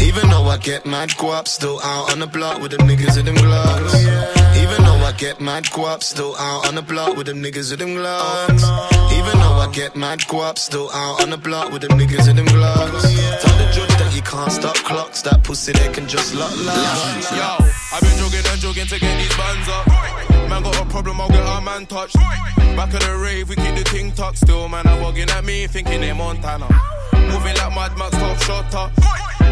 Even 0.00 0.30
though 0.30 0.44
I 0.44 0.56
get 0.62 0.86
mad 0.86 1.08
guap, 1.18 1.48
still 1.48 1.80
out 1.82 2.12
on 2.12 2.20
the 2.20 2.28
block 2.28 2.62
with 2.62 2.70
them 2.70 2.86
niggas 2.86 3.18
in 3.18 3.24
them 3.24 3.34
gloves. 3.34 3.92
Oh, 3.96 4.62
Even 4.62 4.84
though 4.84 5.04
I 5.04 5.10
get 5.18 5.40
mad 5.40 5.64
guap, 5.64 6.04
still 6.04 6.36
out 6.36 6.68
on 6.68 6.76
the 6.76 6.82
block 6.82 7.16
with 7.16 7.26
them 7.26 7.42
niggas 7.42 7.72
in 7.72 7.80
them 7.80 7.94
gloves. 7.94 8.62
Oh, 8.64 9.18
Even 9.18 9.40
though 9.40 9.58
I 9.58 9.68
get 9.72 9.96
mad 9.96 10.20
guap, 10.20 10.56
still 10.56 10.88
out 10.92 11.20
on 11.20 11.30
the 11.30 11.36
block 11.36 11.72
with 11.72 11.82
them 11.82 11.98
niggas 11.98 12.30
in 12.30 12.36
them 12.36 12.46
gloves. 12.46 13.04
Oh, 13.04 13.38
Tell 13.42 13.58
the 13.58 13.72
judge 13.72 13.98
that 13.98 14.12
he 14.12 14.20
can't 14.20 14.52
stop 14.52 14.76
clocks, 14.76 15.22
that 15.22 15.42
pussy 15.42 15.72
there 15.72 15.92
can 15.92 16.06
just 16.06 16.32
lock 16.32 16.54
locks. 16.64 17.32
Yo, 17.32 17.42
I've 17.92 18.00
been 18.00 18.16
jogging 18.18 18.46
and 18.46 18.60
jogging 18.60 18.86
to 18.86 19.00
get 19.00 19.18
these 19.18 19.36
bands 19.36 19.68
up. 19.68 19.99
Man 20.60 20.72
got 20.72 20.86
a 20.86 20.90
problem, 20.90 21.20
I'll 21.20 21.28
get 21.28 21.40
our 21.40 21.60
man 21.62 21.86
touched. 21.86 22.16
Back 22.16 22.92
of 22.92 23.00
the 23.00 23.16
rave, 23.16 23.48
we 23.48 23.56
keep 23.56 23.74
the 23.76 23.84
ting 23.84 24.12
tucked. 24.12 24.38
Still, 24.38 24.68
man, 24.68 24.86
I'm 24.86 25.00
walking 25.02 25.28
at 25.30 25.44
me, 25.44 25.66
thinking 25.66 26.00
they 26.02 26.12
Montana. 26.12 26.68
Moving 27.14 27.56
like 27.56 27.74
Mad 27.74 27.96
Max, 27.96 28.10
top 28.16 28.36
shotter. 28.42 28.92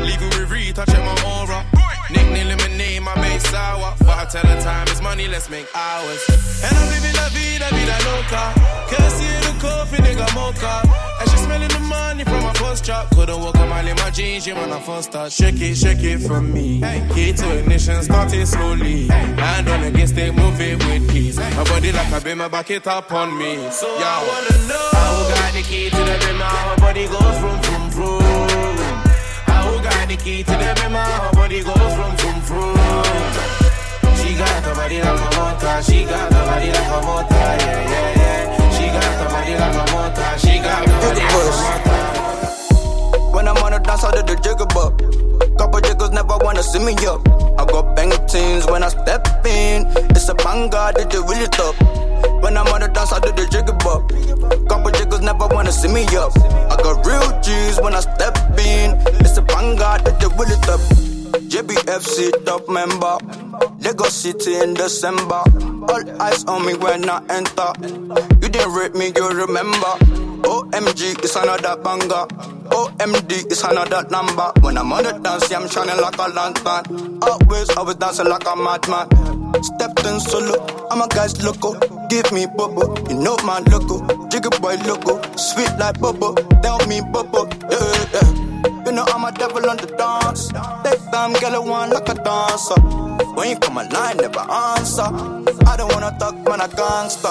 Leaving 0.03 0.29
with 0.29 0.51
Rita, 0.51 0.85
check 0.87 0.99
my 0.99 1.23
aura. 1.25 1.77
Nickname 2.11 2.49
lemonade, 2.49 3.03
my 3.03 3.14
base 3.16 3.47
sour. 3.51 3.94
But 4.01 4.16
I 4.18 4.25
tell 4.25 4.47
her 4.47 4.61
time 4.61 4.88
is 4.88 5.03
money, 5.03 5.29
let's 5.29 5.51
make 5.51 5.66
hours. 5.75 6.23
And 6.64 6.77
I'm 6.77 6.88
living 6.88 7.14
la 7.14 7.29
vida, 7.29 7.68
vida 7.71 7.97
loca. 8.09 8.42
Courtesy 8.88 9.27
of 9.37 9.42
the 9.44 9.55
coffee, 9.61 9.97
nigga 9.99 10.35
mocha. 10.35 10.83
And 11.21 11.31
she 11.31 11.37
smelling 11.37 11.68
the 11.68 11.81
money 11.81 12.25
from 12.25 12.42
my 12.42 12.53
first 12.55 12.85
drop. 12.85 13.11
Couldn't 13.11 13.38
walk 13.40 13.57
a 13.57 13.66
mile 13.66 13.87
in 13.87 13.97
my 13.97 14.11
jeans, 14.11 14.47
yeah, 14.47 14.59
when 14.59 14.73
I 14.73 14.81
first 14.81 15.11
start. 15.11 15.33
Shake 15.33 15.61
it, 15.61 15.77
shake 15.77 16.03
it 16.03 16.18
from 16.18 16.53
me. 16.53 16.81
Key 17.14 17.33
to 17.35 17.59
ignition, 17.59 18.03
start 18.03 18.33
it 18.33 18.47
slowly. 18.47 19.09
Hand 19.09 19.68
on 19.68 19.85
against 19.85 20.16
it, 20.16 20.35
move 20.35 20.61
it 20.61 20.83
with 20.87 21.14
ease. 21.14 21.37
My 21.37 21.64
body 21.64 21.92
like 21.92 22.12
a 22.12 22.21
beam, 22.25 22.38
back 22.38 22.71
it 22.71 22.87
up 22.87 23.12
on 23.12 23.37
me. 23.37 23.71
So 23.71 23.87
Yo, 23.87 24.05
I 24.05 24.25
wanna 24.29 24.68
know 24.68 24.88
how 24.92 25.29
got 25.29 25.53
the 25.53 25.62
key 25.62 25.90
to 25.90 25.97
the 25.97 26.18
how 26.42 26.68
my 26.68 26.77
body 26.77 27.07
goes 27.07 27.38
from 27.38 27.62
from 27.62 27.90
from 27.90 28.27
the 30.09 30.16
key 30.16 30.42
to 30.42 30.51
the 30.53 30.73
bimmer, 30.81 31.05
her 31.05 31.33
body 31.33 31.62
goes 31.62 31.77
from 31.77 32.16
from 32.16 32.40
from. 32.40 32.77
She 34.16 34.35
got 34.35 34.64
the 34.64 34.73
body 34.75 35.01
like 35.03 35.21
a 35.21 35.29
motor, 35.37 35.83
she 35.83 36.05
got 36.05 36.31
the 36.31 36.40
body 36.49 36.71
like 36.73 36.88
a 36.88 37.01
motor, 37.05 37.35
yeah 37.35 37.90
yeah 37.92 38.16
yeah. 38.16 38.71
She 38.73 38.87
got 38.88 39.12
the 39.21 39.27
body 39.29 39.55
like 39.55 39.77
a 39.77 39.85
motor, 39.92 40.38
she 40.38 40.59
got 40.64 40.81
the 40.87 40.92
body 41.05 41.21
like 41.21 41.35
a 41.35 41.92
motor. 43.12 43.37
When 43.37 43.49
I'm 43.49 43.59
on 43.59 43.73
the 43.73 43.79
dance, 43.79 44.05
I 44.05 44.11
do 44.12 44.23
the 44.23 44.40
jigger 44.40 44.66
bop 44.73 44.92
wanna 46.49 46.62
see 46.62 46.79
me 46.79 46.94
up. 47.07 47.21
I 47.59 47.64
got 47.66 47.94
bang 47.94 48.11
teams 48.27 48.66
when 48.66 48.83
I 48.83 48.88
step 48.88 49.23
in. 49.47 49.87
It's 50.16 50.29
a 50.29 50.35
banger, 50.35 50.92
did 50.97 51.12
you 51.12 51.23
really 51.27 51.47
top? 51.49 51.75
When 52.42 52.57
I'm 52.57 52.66
on 52.68 52.81
the 52.81 52.88
dance, 52.88 53.12
I 53.12 53.21
do 53.21 53.31
the 53.33 53.44
jigger 53.53 53.77
bop. 53.85 54.09
Couple 54.68 54.90
jiggers 54.92 55.21
never 55.21 55.47
wanna 55.47 55.71
see 55.71 55.88
me 55.88 56.05
up. 56.16 56.33
I 56.73 56.77
got 56.83 57.07
real 57.07 57.29
G's 57.42 57.79
when 57.81 57.94
I 57.94 58.01
step 58.01 58.35
in. 58.59 58.97
It's 59.21 59.37
a 59.37 59.42
banger, 59.42 59.99
did 60.05 60.23
you 60.23 60.31
really 60.38 60.59
top? 60.66 60.81
JBFC 61.53 62.44
top 62.44 62.68
member. 62.68 63.18
Lagos 63.81 64.14
City 64.14 64.57
in 64.57 64.75
December. 64.75 65.42
All 65.88 66.23
eyes 66.23 66.44
on 66.47 66.66
me 66.66 66.75
when 66.75 67.09
I 67.09 67.23
enter. 67.29 67.71
You 68.42 68.49
didn't 68.49 68.73
rate 68.73 68.94
me, 68.94 69.12
you 69.14 69.29
remember. 69.29 70.27
OMG, 70.78 71.18
it's 71.24 71.34
another 71.34 71.74
banger. 71.82 72.26
OMD, 72.70 73.50
it's 73.50 73.64
another 73.64 74.06
number. 74.10 74.52
When 74.60 74.78
I'm 74.78 74.92
on 74.92 75.02
the 75.02 75.12
dance, 75.18 75.50
yeah, 75.50 75.58
I'm 75.58 75.68
shining 75.68 76.00
like 76.00 76.16
a 76.18 76.28
lantern. 76.30 77.18
Always, 77.20 77.68
always 77.76 77.96
dancing 77.96 78.28
like 78.28 78.46
a 78.46 78.54
madman. 78.54 79.08
Stepped 79.60 80.06
in 80.06 80.20
solo, 80.20 80.64
I'm 80.88 81.00
a 81.00 81.08
guy's 81.08 81.42
loco. 81.42 81.74
Give 82.06 82.30
me 82.30 82.46
bubble, 82.46 82.96
you 83.10 83.16
know 83.18 83.36
my 83.42 83.58
loco. 83.58 84.06
Jigger 84.30 84.54
boy 84.60 84.76
loco, 84.86 85.20
sweet 85.36 85.72
like 85.80 85.98
bubble. 85.98 86.34
Tell 86.62 86.78
me 86.86 87.00
bubble, 87.12 87.48
yeah, 87.68 88.06
yeah. 88.14 88.84
You 88.86 88.92
know 88.92 89.04
I'm 89.08 89.24
a 89.24 89.32
devil 89.36 89.68
on 89.68 89.78
the 89.78 89.86
dance. 89.98 90.46
Take 90.86 91.02
time, 91.10 91.32
girl, 91.42 91.56
I 91.56 91.58
want 91.58 91.92
like 91.92 92.08
a 92.08 92.14
dancer. 92.14 92.78
When 93.38 93.51
you 93.51 93.57
come 93.57 93.79
online, 93.79 94.16
never 94.16 94.40
answer. 94.40 95.05
I 95.05 95.77
don't 95.77 95.94
wanna 95.94 96.11
talk, 96.18 96.35
man, 96.48 96.61
I 96.61 96.66
gangster. 96.66 97.29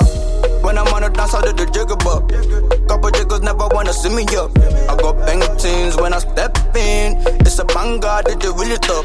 When 0.64 0.78
I'm 0.78 0.88
on 0.94 1.02
the 1.02 1.10
dance, 1.10 1.34
I 1.34 1.42
do 1.42 1.52
the 1.52 1.66
jigger 1.66 1.98
bop. 1.98 2.32
Couple 2.88 3.12
jiggers 3.12 3.42
never 3.42 3.68
wanna 3.76 3.92
see 3.92 4.08
me 4.08 4.24
up. 4.38 4.58
I 4.88 4.96
got 4.96 5.18
bang 5.26 5.44
teams 5.58 5.98
when 5.98 6.14
I 6.14 6.20
step 6.20 6.56
in. 6.78 7.18
It's 7.44 7.60
a 7.60 7.66
banger, 7.66 8.22
did 8.24 8.42
you 8.42 8.54
really 8.54 8.78
top? 8.78 9.04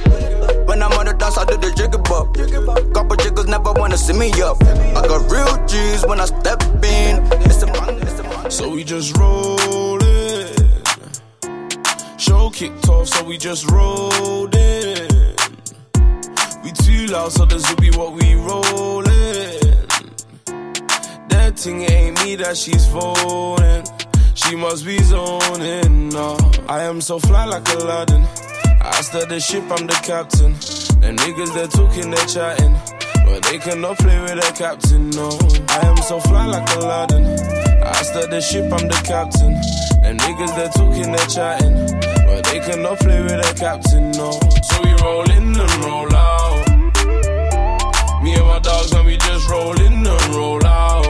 When 0.68 0.80
I'm 0.80 0.92
on 0.92 1.06
the 1.06 1.14
dance, 1.18 1.38
I 1.38 1.44
do 1.44 1.56
the 1.56 1.72
jigger 1.74 1.98
bop. 1.98 2.36
Couple 2.94 3.16
jiggers 3.16 3.48
never 3.48 3.72
wanna 3.72 3.98
see 3.98 4.12
me 4.12 4.30
up. 4.40 4.62
I 4.62 5.02
got 5.02 5.28
real 5.28 5.58
G's 5.66 6.06
when 6.06 6.20
I 6.20 6.26
step 6.26 6.62
in. 6.62 7.18
It's 7.42 7.64
a 7.64 7.66
banger, 7.66 7.98
it's 8.00 8.20
a 8.20 8.22
banger. 8.22 8.48
So 8.48 8.68
we 8.68 8.84
just 8.84 9.16
roll 9.16 9.98
it. 10.00 10.54
Show 12.16 12.50
kicked 12.50 12.88
off, 12.88 13.08
so 13.08 13.24
we 13.24 13.38
just 13.38 13.68
rolled 13.72 14.54
in. 14.54 14.61
We 16.62 16.70
too 16.72 17.06
loud, 17.06 17.32
so 17.32 17.44
this 17.44 17.68
will 17.68 17.76
be 17.76 17.90
what 17.90 18.12
we 18.12 18.34
rollin'. 18.34 19.08
That 21.28 21.54
thing 21.56 21.82
ain't 21.82 22.24
me 22.24 22.36
that 22.36 22.56
she's 22.56 22.86
phoning. 22.86 23.84
She 24.34 24.54
must 24.54 24.84
be 24.84 24.98
zoning. 25.02 26.10
No, 26.10 26.36
I 26.68 26.82
am 26.82 27.00
so 27.00 27.18
fly 27.18 27.46
like 27.46 27.68
Aladdin. 27.68 28.22
I 28.80 29.00
start 29.02 29.28
the 29.28 29.40
ship, 29.40 29.64
I'm 29.70 29.86
the 29.86 29.98
captain. 30.02 30.52
Them 31.00 31.16
niggas 31.16 31.52
they're 31.54 31.66
talking, 31.66 32.10
they're 32.10 32.26
chatting. 32.26 32.74
But 33.26 33.42
they 33.44 33.58
cannot 33.58 33.98
play 33.98 34.20
with 34.20 34.34
the 34.34 34.52
captain, 34.56 35.10
no. 35.10 35.30
I 35.68 35.86
am 35.86 35.96
so 35.98 36.20
fly 36.20 36.46
like 36.46 36.68
Aladdin. 36.76 37.24
I 37.82 38.02
start 38.02 38.30
the 38.30 38.40
ship, 38.40 38.72
I'm 38.72 38.86
the 38.86 39.00
captain. 39.02 39.54
Them 40.02 40.18
niggas 40.18 40.54
they're 40.54 40.68
talking, 40.68 41.10
they're 41.10 41.26
chatting. 41.26 41.74
But 42.26 42.44
they 42.44 42.60
cannot 42.60 42.98
play 43.00 43.20
with 43.20 43.40
the 43.42 43.54
captain, 43.58 44.12
no. 44.12 44.30
So 44.62 44.82
we 44.82 44.92
roll 45.02 45.28
in 45.30 45.58
and 45.58 45.84
roll 45.84 46.14
out. 46.14 46.31
Me 48.32 48.38
and 48.38 48.48
my 48.48 48.58
dogs, 48.60 48.92
and 48.92 49.04
we 49.04 49.18
just 49.18 49.50
roll 49.50 49.78
in 49.78 50.06
and 50.06 50.34
roll 50.34 50.64
out. 50.64 51.04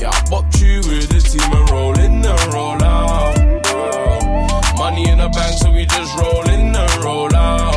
Yeah, 0.00 0.08
I 0.08 0.20
bopped 0.32 0.58
you 0.58 0.76
with 0.88 1.10
the 1.10 1.20
team 1.20 1.52
and 1.52 1.70
roll 1.70 1.98
in 1.98 2.24
and 2.24 2.54
roll 2.54 2.82
out. 2.82 3.36
Money 4.78 5.10
in 5.10 5.18
the 5.18 5.28
bank, 5.28 5.58
so 5.58 5.70
we 5.70 5.84
just 5.84 6.16
roll 6.16 6.48
in 6.48 6.74
and 6.74 7.04
roll 7.04 7.34
out. 7.36 7.76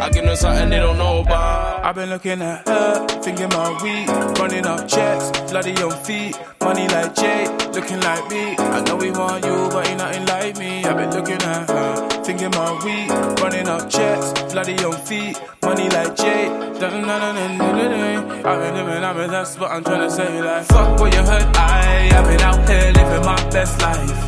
I 0.00 0.10
give 0.10 0.24
them 0.24 0.34
something 0.34 0.68
they 0.68 0.78
don't 0.78 0.98
know 0.98 1.20
about. 1.20 1.84
I've 1.84 1.94
been 1.94 2.10
looking 2.10 2.42
at 2.42 2.66
her, 2.66 3.06
thinking 3.22 3.50
my 3.50 3.70
weed, 3.84 4.08
running 4.40 4.66
up 4.66 4.88
checks, 4.88 5.30
bloody 5.48 5.76
on 5.80 5.92
feet, 6.02 6.36
money 6.60 6.88
like 6.88 7.14
Jay, 7.14 7.46
looking 7.72 8.00
like 8.00 8.28
me. 8.30 8.56
I 8.58 8.80
know 8.80 8.96
we 8.96 9.12
want 9.12 9.44
you, 9.44 9.68
but 9.70 9.86
ain't 9.86 9.98
nothing 9.98 10.26
like 10.26 10.58
me. 10.58 10.84
I've 10.84 10.96
been 10.96 11.10
looking 11.10 11.40
at 11.40 11.70
her, 11.70 12.19
thinking 12.24 12.50
my 12.50 12.72
weed, 12.84 13.10
running 13.40 13.68
up 13.68 13.88
checks, 13.90 14.32
bloody 14.52 14.76
on 14.84 14.96
feet, 15.06 15.40
money 15.62 15.88
like 15.88 16.16
Jay. 16.16 16.48
I've 16.50 16.80
been 16.80 18.74
living, 18.74 19.04
I've 19.04 19.16
been 19.16 19.30
that's 19.30 19.58
what 19.58 19.70
I'm 19.70 19.84
trying 19.84 20.08
to 20.08 20.10
say. 20.10 20.42
Like, 20.42 20.64
fuck 20.66 20.98
what 20.98 21.12
you 21.14 21.20
heard, 21.20 21.42
I, 21.56 22.10
I've 22.12 22.26
been 22.26 22.40
out 22.40 22.68
here 22.68 22.92
living 22.92 23.24
my 23.24 23.50
best 23.50 23.80
life. 23.82 24.20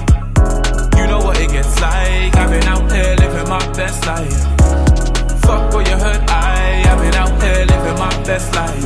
You 0.96 1.06
know 1.06 1.20
what 1.20 1.40
it 1.40 1.50
gets 1.50 1.80
like. 1.80 2.36
I've 2.36 2.50
been 2.50 2.64
out 2.64 2.90
here 2.92 3.16
living 3.16 3.48
my 3.48 3.72
best 3.72 4.06
life. 4.06 4.42
Fuck 5.42 5.72
what 5.74 5.88
you 5.88 5.96
heard, 5.96 6.22
I, 6.28 6.84
I've 6.86 6.98
been 6.98 7.14
out 7.14 7.42
here 7.42 7.66
living 7.66 7.98
my 7.98 8.22
best 8.24 8.54
life. 8.54 8.82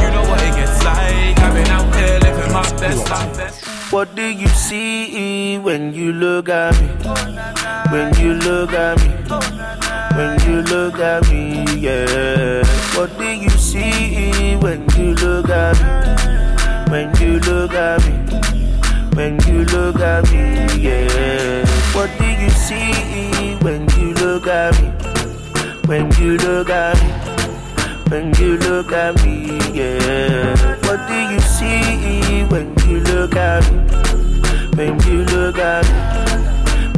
You 0.00 0.10
know 0.14 0.24
what 0.28 0.40
it 0.42 0.54
gets 0.54 0.84
like. 0.84 1.38
I've 1.38 1.54
been 1.54 1.68
out 1.68 1.94
here 1.94 2.18
living 2.20 2.52
my 2.52 2.70
best 2.80 3.10
life. 3.10 3.92
What 3.92 4.14
do 4.14 4.22
you 4.22 4.48
see 4.48 5.58
when 5.58 5.92
you 5.94 6.12
look 6.12 6.48
at 6.48 6.80
me? 6.80 7.63
When 7.90 8.14
you 8.18 8.34
look 8.34 8.72
at 8.72 8.98
me? 9.00 9.10
When 10.16 10.40
you 10.46 10.62
look 10.62 10.98
at 10.98 11.28
me, 11.30 11.64
yeah. 11.78 12.62
What 12.96 13.16
do 13.18 13.24
you 13.24 13.50
see 13.50 14.56
when 14.56 14.88
you 14.96 15.14
look 15.14 15.48
at 15.48 15.76
me? 15.80 16.90
When 16.90 17.14
you 17.20 17.38
look 17.40 17.72
at 17.72 18.00
me? 18.06 18.40
When 19.14 19.40
you 19.46 19.64
look 19.64 20.00
at 20.00 20.30
me, 20.30 20.80
yeah. 20.80 21.64
What 21.94 22.10
do 22.18 22.26
you 22.26 22.50
see 22.50 23.56
when 23.62 23.88
you 23.98 24.14
look 24.14 24.46
at 24.46 24.80
me? 24.80 24.88
When 25.86 26.10
you 26.20 26.36
look 26.38 26.70
at 26.70 26.96
me? 27.02 27.10
When 28.10 28.34
you 28.34 28.56
look 28.58 28.92
at 28.92 29.14
me, 29.24 29.58
yeah. 29.72 30.54
What 30.86 31.06
do 31.08 31.18
you 31.32 31.40
see 31.40 32.44
when 32.44 32.74
you 32.88 33.00
look 33.00 33.36
at 33.36 33.62
me? 33.70 33.78
When 34.76 35.00
you 35.02 35.24
look 35.24 35.58
at 35.58 35.84
me? 35.84 36.23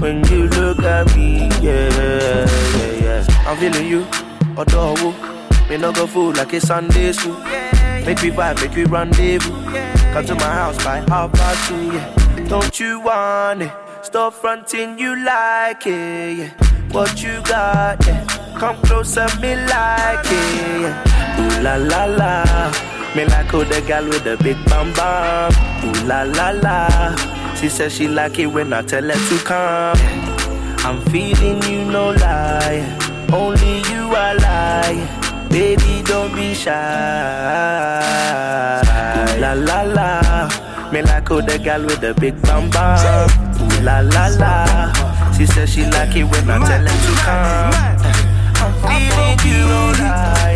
When 0.00 0.24
you 0.26 0.46
look 0.48 0.80
at 0.80 1.16
me, 1.16 1.48
yeah, 1.60 1.88
yeah, 1.96 2.92
yeah. 3.02 3.44
I'm 3.46 3.56
feeling 3.56 3.88
you, 3.88 4.06
adore 4.56 5.14
Me 5.70 5.78
no 5.78 5.90
go 5.92 6.06
fool 6.06 6.32
like 6.32 6.52
it's 6.52 6.66
Sunday 6.66 7.12
school. 7.12 7.38
Make 8.04 8.22
me 8.22 8.30
vibe, 8.30 8.60
make 8.60 8.76
me 8.76 8.84
rendezvous. 8.84 9.52
Come 10.12 10.26
to 10.26 10.34
my 10.34 10.42
house 10.42 10.76
by 10.84 10.98
half 11.08 11.32
past 11.32 11.68
two, 11.68 11.86
yeah. 11.92 12.48
Don't 12.48 12.78
you 12.78 13.00
want 13.00 13.62
it? 13.62 13.72
Stop 14.02 14.34
fronting, 14.34 14.98
you 14.98 15.16
like 15.24 15.86
it, 15.86 16.38
yeah. 16.38 16.50
What 16.92 17.22
you 17.22 17.40
got, 17.42 18.06
yeah. 18.06 18.24
Come 18.58 18.76
closer, 18.82 19.26
me 19.40 19.56
like 19.56 20.26
it, 20.26 20.82
yeah. 20.82 21.40
Ooh 21.40 21.62
la 21.62 21.76
la 21.76 22.04
la. 22.04 22.72
Me 23.16 23.24
like 23.24 23.46
how 23.46 23.64
the 23.64 23.82
girl 23.86 24.04
with 24.08 24.24
the 24.24 24.36
big 24.44 24.62
bam 24.66 24.92
bam. 24.92 25.52
Ooh 25.84 26.06
la 26.06 26.22
la 26.22 26.50
la. 26.50 27.35
She 27.60 27.68
says 27.70 27.92
she 27.94 28.06
like 28.06 28.38
it 28.38 28.46
when 28.46 28.72
I 28.72 28.82
tell 28.82 29.02
her 29.02 29.12
to 29.12 29.44
come. 29.44 29.96
I'm 30.86 31.00
feeling 31.10 31.62
you, 31.62 31.84
no 31.90 32.10
lie. 32.10 32.84
Only 33.32 33.78
you 33.88 34.14
I 34.14 34.34
lie. 34.34 35.48
Baby, 35.48 36.02
don't 36.04 36.34
be 36.34 36.54
shy. 36.54 36.72
La 39.40 39.52
la 39.54 39.82
la. 39.82 40.48
Me 40.92 41.02
like 41.02 41.28
how 41.28 41.40
the 41.40 41.58
girl 41.58 41.82
with 41.86 42.00
the 42.00 42.14
big 42.14 42.40
bam 42.42 42.70
bam. 42.70 43.28
Ooh 43.60 43.80
la 43.82 44.00
la 44.00 44.28
la. 44.38 45.32
She 45.36 45.46
says 45.46 45.70
she 45.72 45.84
like 45.86 46.14
it 46.14 46.24
when 46.24 46.48
I 46.50 46.58
tell 46.58 46.86
her 46.86 46.98
to 47.06 47.12
come. 47.24 47.72
I'm 48.62 48.72
feeling 48.84 49.38
you, 49.50 49.66
no 49.66 49.92
lie. 49.98 50.55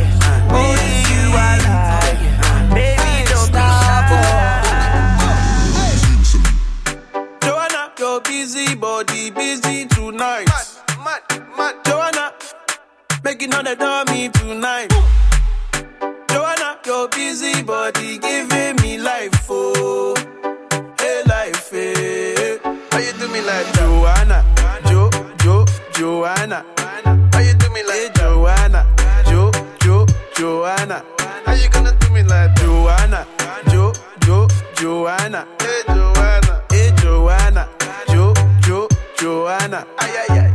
Making 13.41 13.55
all 13.55 13.63
the 13.63 13.75
dummy 13.75 14.29
tonight. 14.29 14.93
Joanna, 16.29 16.79
your 16.85 17.09
busy 17.09 17.63
body 17.63 18.19
giving 18.19 18.77
me 18.83 18.99
life, 18.99 19.47
oh, 19.49 20.15
hey 20.99 21.23
life, 21.27 21.71
hey. 21.71 22.59
How 22.91 22.99
you 22.99 23.13
do 23.15 23.29
me 23.29 23.41
like 23.41 23.73
Joanna, 23.75 24.45
Jo, 24.87 25.09
Jo, 25.39 25.65
Joanna? 25.95 26.65
How 27.33 27.41
you 27.41 27.55
do 27.55 27.71
me 27.71 27.83
like 27.83 27.97
eh, 27.97 28.09
hey, 28.09 28.11
Joanna, 28.15 28.87
Jo, 29.27 29.51
Jo, 29.81 30.07
Joanna? 30.35 31.03
How 31.47 31.55
you 31.55 31.69
gonna 31.71 31.97
do 31.99 32.11
me 32.11 32.23
like 32.23 32.55
Joanna, 32.57 33.27
Jo, 33.71 33.93
Jo, 34.21 34.49
Joanna? 34.75 35.47
Hey 35.61 35.83
Joanna, 35.87 36.63
hey 36.71 36.93
Joanna, 36.99 37.69
Jo, 38.09 38.35
Jo, 38.61 38.89
Joanna? 39.19 39.87
Ay 39.99 40.11
ay 40.29 40.39
ay. 40.41 40.50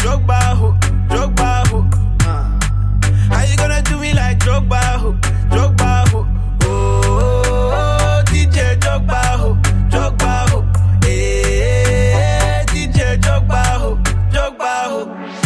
Drogba 0.00 0.56
who, 0.56 0.72
Drogba 1.08 1.66
who. 1.68 1.78
Uh. 2.26 3.34
How 3.34 3.44
you 3.44 3.56
gonna 3.56 3.82
do 3.82 3.98
me 3.98 4.12
like 4.14 4.38
Drogba 4.38 4.98
who, 4.98 5.12
Drogba 5.54 6.08
who? 6.08 6.18
Oh, 6.18 7.02
oh, 7.04 7.42
oh, 7.46 7.72
oh 7.74 8.22
DJ 8.26 8.78
Drogba 8.78 9.38
who, 9.38 9.54
Drogba 9.90 10.48
who. 10.50 10.58
Eh, 11.06 12.12
hey, 12.16 12.64
DJ 12.68 13.20
Drogba 13.20 13.62
who, 13.80 13.96
Drogba 14.32 14.72
who. 14.90 15.00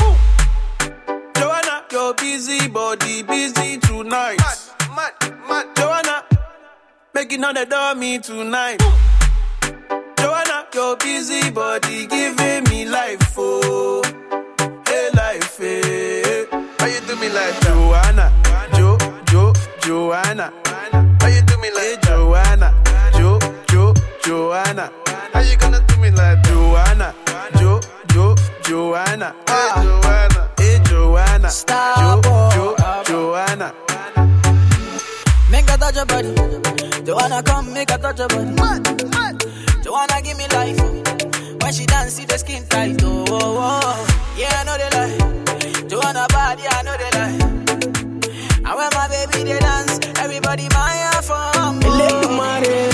Ooh. 0.04 1.30
Joanna, 1.36 1.84
your 1.90 2.14
busy 2.14 2.68
body 2.68 3.22
busy 3.22 3.78
tonight. 3.78 4.38
Mad, 4.38 5.12
mad, 5.20 5.48
mad. 5.48 5.76
Joanna, 5.76 6.24
making 7.12 7.42
all 7.44 7.52
the 7.54 7.66
dummy 7.66 8.18
tonight. 8.20 8.80
Ooh. 8.82 10.14
Joanna, 10.18 10.66
your 10.72 10.96
busy 10.96 11.50
body 11.50 12.06
giving 12.06 12.64
me 12.64 12.84
life, 12.86 13.34
oh 13.36 14.02
life, 15.34 15.58
hey. 15.58 16.46
How 16.78 16.86
you 16.86 17.00
do 17.06 17.16
me 17.16 17.28
like 17.28 17.60
Joanna, 17.60 18.32
Jo, 18.74 18.98
Jo, 19.30 19.52
Joanna? 19.80 20.52
How 21.20 21.28
you 21.28 21.42
do 21.42 21.56
me 21.58 21.70
like 21.70 21.98
eh, 21.98 22.00
Joanna, 22.02 22.74
Jo, 23.16 23.38
Jo, 23.68 23.94
Joanna? 24.22 24.90
How 25.32 25.40
you 25.40 25.56
gonna 25.56 25.80
do 25.86 25.96
me 25.98 26.10
like 26.10 26.42
Joanna, 26.44 27.14
Jo, 27.58 27.80
Jo, 28.12 28.34
Joanna? 28.62 29.34
Hey 29.48 29.82
Joanna, 29.82 30.50
hey 30.58 30.80
Joanna, 30.84 31.50
Jo, 31.50 32.20
Jo, 32.54 33.02
Joanna. 33.04 33.74
Make 35.50 35.70
a 35.70 35.76
touch 35.76 35.96
your 35.96 36.06
body. 36.06 36.34
Joanna, 37.04 37.42
come 37.42 37.72
make 37.72 37.90
a 37.90 37.98
touch 37.98 38.18
your 38.18 38.28
body. 38.28 38.54
Joanna, 39.82 40.22
give 40.22 40.38
me 40.38 40.46
life. 40.48 41.13
Oh. 41.64 41.66
When 41.66 41.72
she 41.72 41.86
dance, 41.86 42.14
see 42.14 42.24
the 42.26 42.38
skin 42.38 42.66
tight. 42.66 43.02
Oh, 43.02 43.24
oh, 43.28 43.58
oh. 43.60 44.34
yeah, 44.36 44.52
I 44.52 44.64
know 44.64 44.76
they 44.76 44.90
lie. 44.96 45.88
Joanna 45.88 46.26
body, 46.30 46.62
I 46.68 46.82
know 46.82 46.96
they 46.96 47.10
lie. 47.18 47.38
And 48.66 48.76
when 48.78 48.90
my 48.94 49.08
baby 49.08 49.44
they 49.50 49.58
dance, 49.58 49.98
everybody 50.18 50.68
my. 50.68 51.00
Oh. 51.26 52.90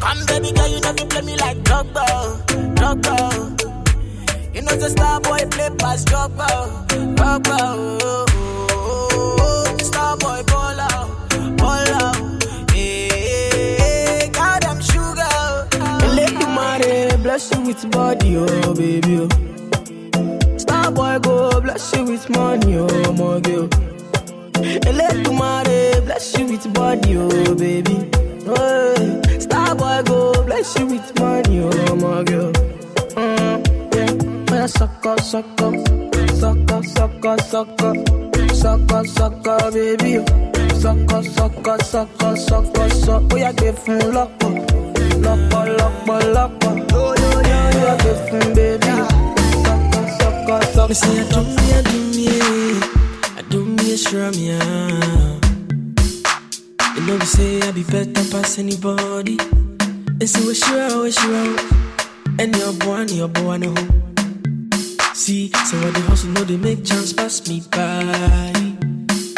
Come 0.00 0.18
baby 0.26 0.52
girl, 0.52 0.68
you 0.68 0.80
know 0.80 0.90
you 0.98 1.06
play 1.06 1.22
me 1.22 1.36
like 1.36 1.58
Drogba, 1.58 2.04
Drogba. 2.74 4.54
You 4.54 4.62
know 4.62 4.76
the 4.76 4.88
star 4.90 5.20
boy 5.20 5.38
play 5.50 5.70
pass 5.78 6.04
Drogba, 6.04 6.46
Drogba. 7.16 7.58
Oh, 7.60 7.98
oh, 8.02 9.08
oh, 9.12 9.36
oh. 9.40 9.76
Star 9.84 10.16
boy 10.16 10.42
ball 10.46 10.80
bless 17.38 17.54
you 17.54 17.60
with 17.66 17.90
body, 17.92 18.36
oh 18.36 18.74
baby. 18.74 19.16
Oh. 19.20 20.58
Star 20.58 20.90
boy 20.90 21.18
go 21.20 21.60
bless 21.60 21.94
you 21.94 22.04
with 22.04 22.28
money, 22.30 22.76
oh 22.78 23.12
my 23.12 23.38
girl. 23.38 23.68
Eledumare 24.88 26.04
bless 26.04 26.36
you 26.36 26.46
with 26.46 26.74
body, 26.74 27.16
oh 27.16 27.54
baby. 27.54 28.10
Oh, 28.44 29.22
star 29.38 29.76
boy 29.76 30.02
go 30.04 30.32
bless 30.46 30.76
you 30.80 30.86
with 30.86 31.20
money, 31.20 31.60
oh 31.60 31.94
my 31.94 32.24
girl. 32.24 32.52
Mm, 33.14 34.50
yeah, 34.50 34.66
suck 34.66 35.06
up, 35.06 35.20
suck 35.20 35.44
up, 35.62 35.74
suck 36.34 36.72
up, 36.72 36.84
suck 36.86 37.24
up, 37.24 37.40
suck 37.40 37.82
up, 37.82 37.96
suck 38.52 38.92
up, 38.92 39.06
suck 39.06 39.46
up, 39.46 39.72
baby. 39.72 40.24
Suck 40.74 41.12
up, 41.12 41.24
suck 41.24 41.68
up, 41.68 41.82
suck 41.82 42.22
up, 42.24 42.36
suck 42.36 42.78
up, 42.78 42.90
suck 42.90 43.08
up. 43.08 43.32
Oh 43.32 43.36
yeah, 43.36 43.52
give 43.52 43.78
fun 43.78 44.00
lọ́pọ̀, 44.16 44.50
lọ́pọ̀, 45.22 45.64
lọ́pọ̀, 45.78 46.18
lọ́pọ̀. 46.34 46.68
Oh 46.70 46.76
yeah, 46.76 46.87
baby. 48.54 48.86
Do 50.88 50.94
me, 50.94 51.70
I 51.72 51.82
do 51.88 52.00
me, 52.14 52.28
I 53.36 53.42
do 53.48 53.64
me, 54.32 54.50
ah. 54.52 55.38
You 56.94 57.02
know, 57.06 57.16
me 57.18 57.24
say 57.24 57.60
I 57.62 57.72
be 57.72 57.84
better 57.84 58.24
pass 58.30 58.58
anybody. 58.58 59.38
And 60.20 60.28
say, 60.28 60.44
we 60.46 60.54
sure, 60.54 61.02
we 61.02 61.12
sure. 61.12 61.56
And 62.38 62.56
your 62.56 62.72
boy, 62.74 62.94
and 63.02 63.10
your 63.10 63.28
boy, 63.28 63.56
no. 63.58 63.74
See, 65.14 65.50
so 65.52 65.76
what 65.82 65.94
the 65.94 66.00
hustle 66.06 66.30
know 66.30 66.44
they 66.44 66.56
make 66.56 66.84
chance 66.84 67.12
pass 67.12 67.46
me 67.48 67.62
by. 67.70 68.52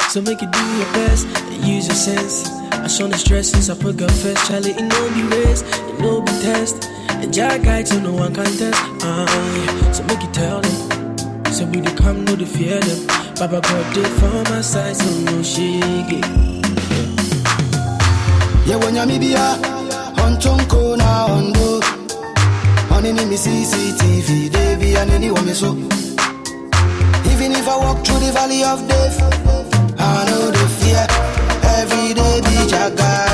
So 0.09 0.20
make 0.22 0.40
you 0.40 0.51
do 0.51 0.59
your 0.76 0.92
best 0.92 1.26
and 1.26 1.64
use 1.64 1.86
your 1.86 1.96
sense. 1.96 2.48
I 2.72 2.86
show 2.88 3.07
the 3.07 3.16
stress 3.16 3.51
since 3.51 3.70
I 3.70 3.74
put 3.74 3.96
God 3.96 4.12
first. 4.12 4.46
Charlie, 4.46 4.70
it 4.72 4.82
no 4.82 5.09
be 5.14 5.22
race, 5.36 5.62
it 5.62 6.01
no 6.01 6.20
be 6.20 6.32
test. 6.42 6.88
And 7.22 7.32
Jack 7.32 7.62
guide 7.62 7.86
so 7.88 7.98
no 8.00 8.12
one 8.12 8.34
can 8.34 8.44
test. 8.56 8.80
Uh, 9.04 9.26
yeah. 9.56 9.92
So 9.92 10.02
make 10.04 10.22
you 10.22 10.30
tell 10.32 10.60
them. 10.60 11.52
So 11.52 11.66
we 11.66 11.80
dey 11.80 11.94
come, 11.94 12.24
no 12.24 12.36
dey 12.36 12.44
fear 12.46 12.80
them. 12.80 13.06
Baba 13.38 13.60
God 13.60 13.94
dey 13.94 14.04
for 14.18 14.42
my 14.50 14.60
side, 14.60 14.96
so 14.96 15.10
no 15.26 15.42
shake 15.42 16.24
Yeah, 18.66 18.76
when 18.76 18.94
you're 18.94 19.06
Mibia, 19.06 19.56
on 20.22 20.36
Chonko 20.42 20.96
na 20.98 21.26
Ondo. 21.26 21.80
On 22.94 23.04
any 23.06 23.36
CCTV, 23.36 24.50
they 24.50 24.76
be 24.76 24.94
an 24.96 25.10
anyone 25.10 25.44
me 25.46 25.52
so. 25.54 25.72
Even 27.32 27.52
if 27.52 27.66
I 27.68 27.76
walk 27.76 28.04
through 28.04 28.20
the 28.20 28.32
valley 28.32 28.62
of 28.64 28.86
death, 28.88 29.16
I 29.98 30.24
know 30.28 30.50
the 30.50 30.66
fear. 30.80 31.06
Every 31.80 32.14
day 32.14 32.40
be 32.42 32.70
your 32.70 32.90
guide. 32.96 33.30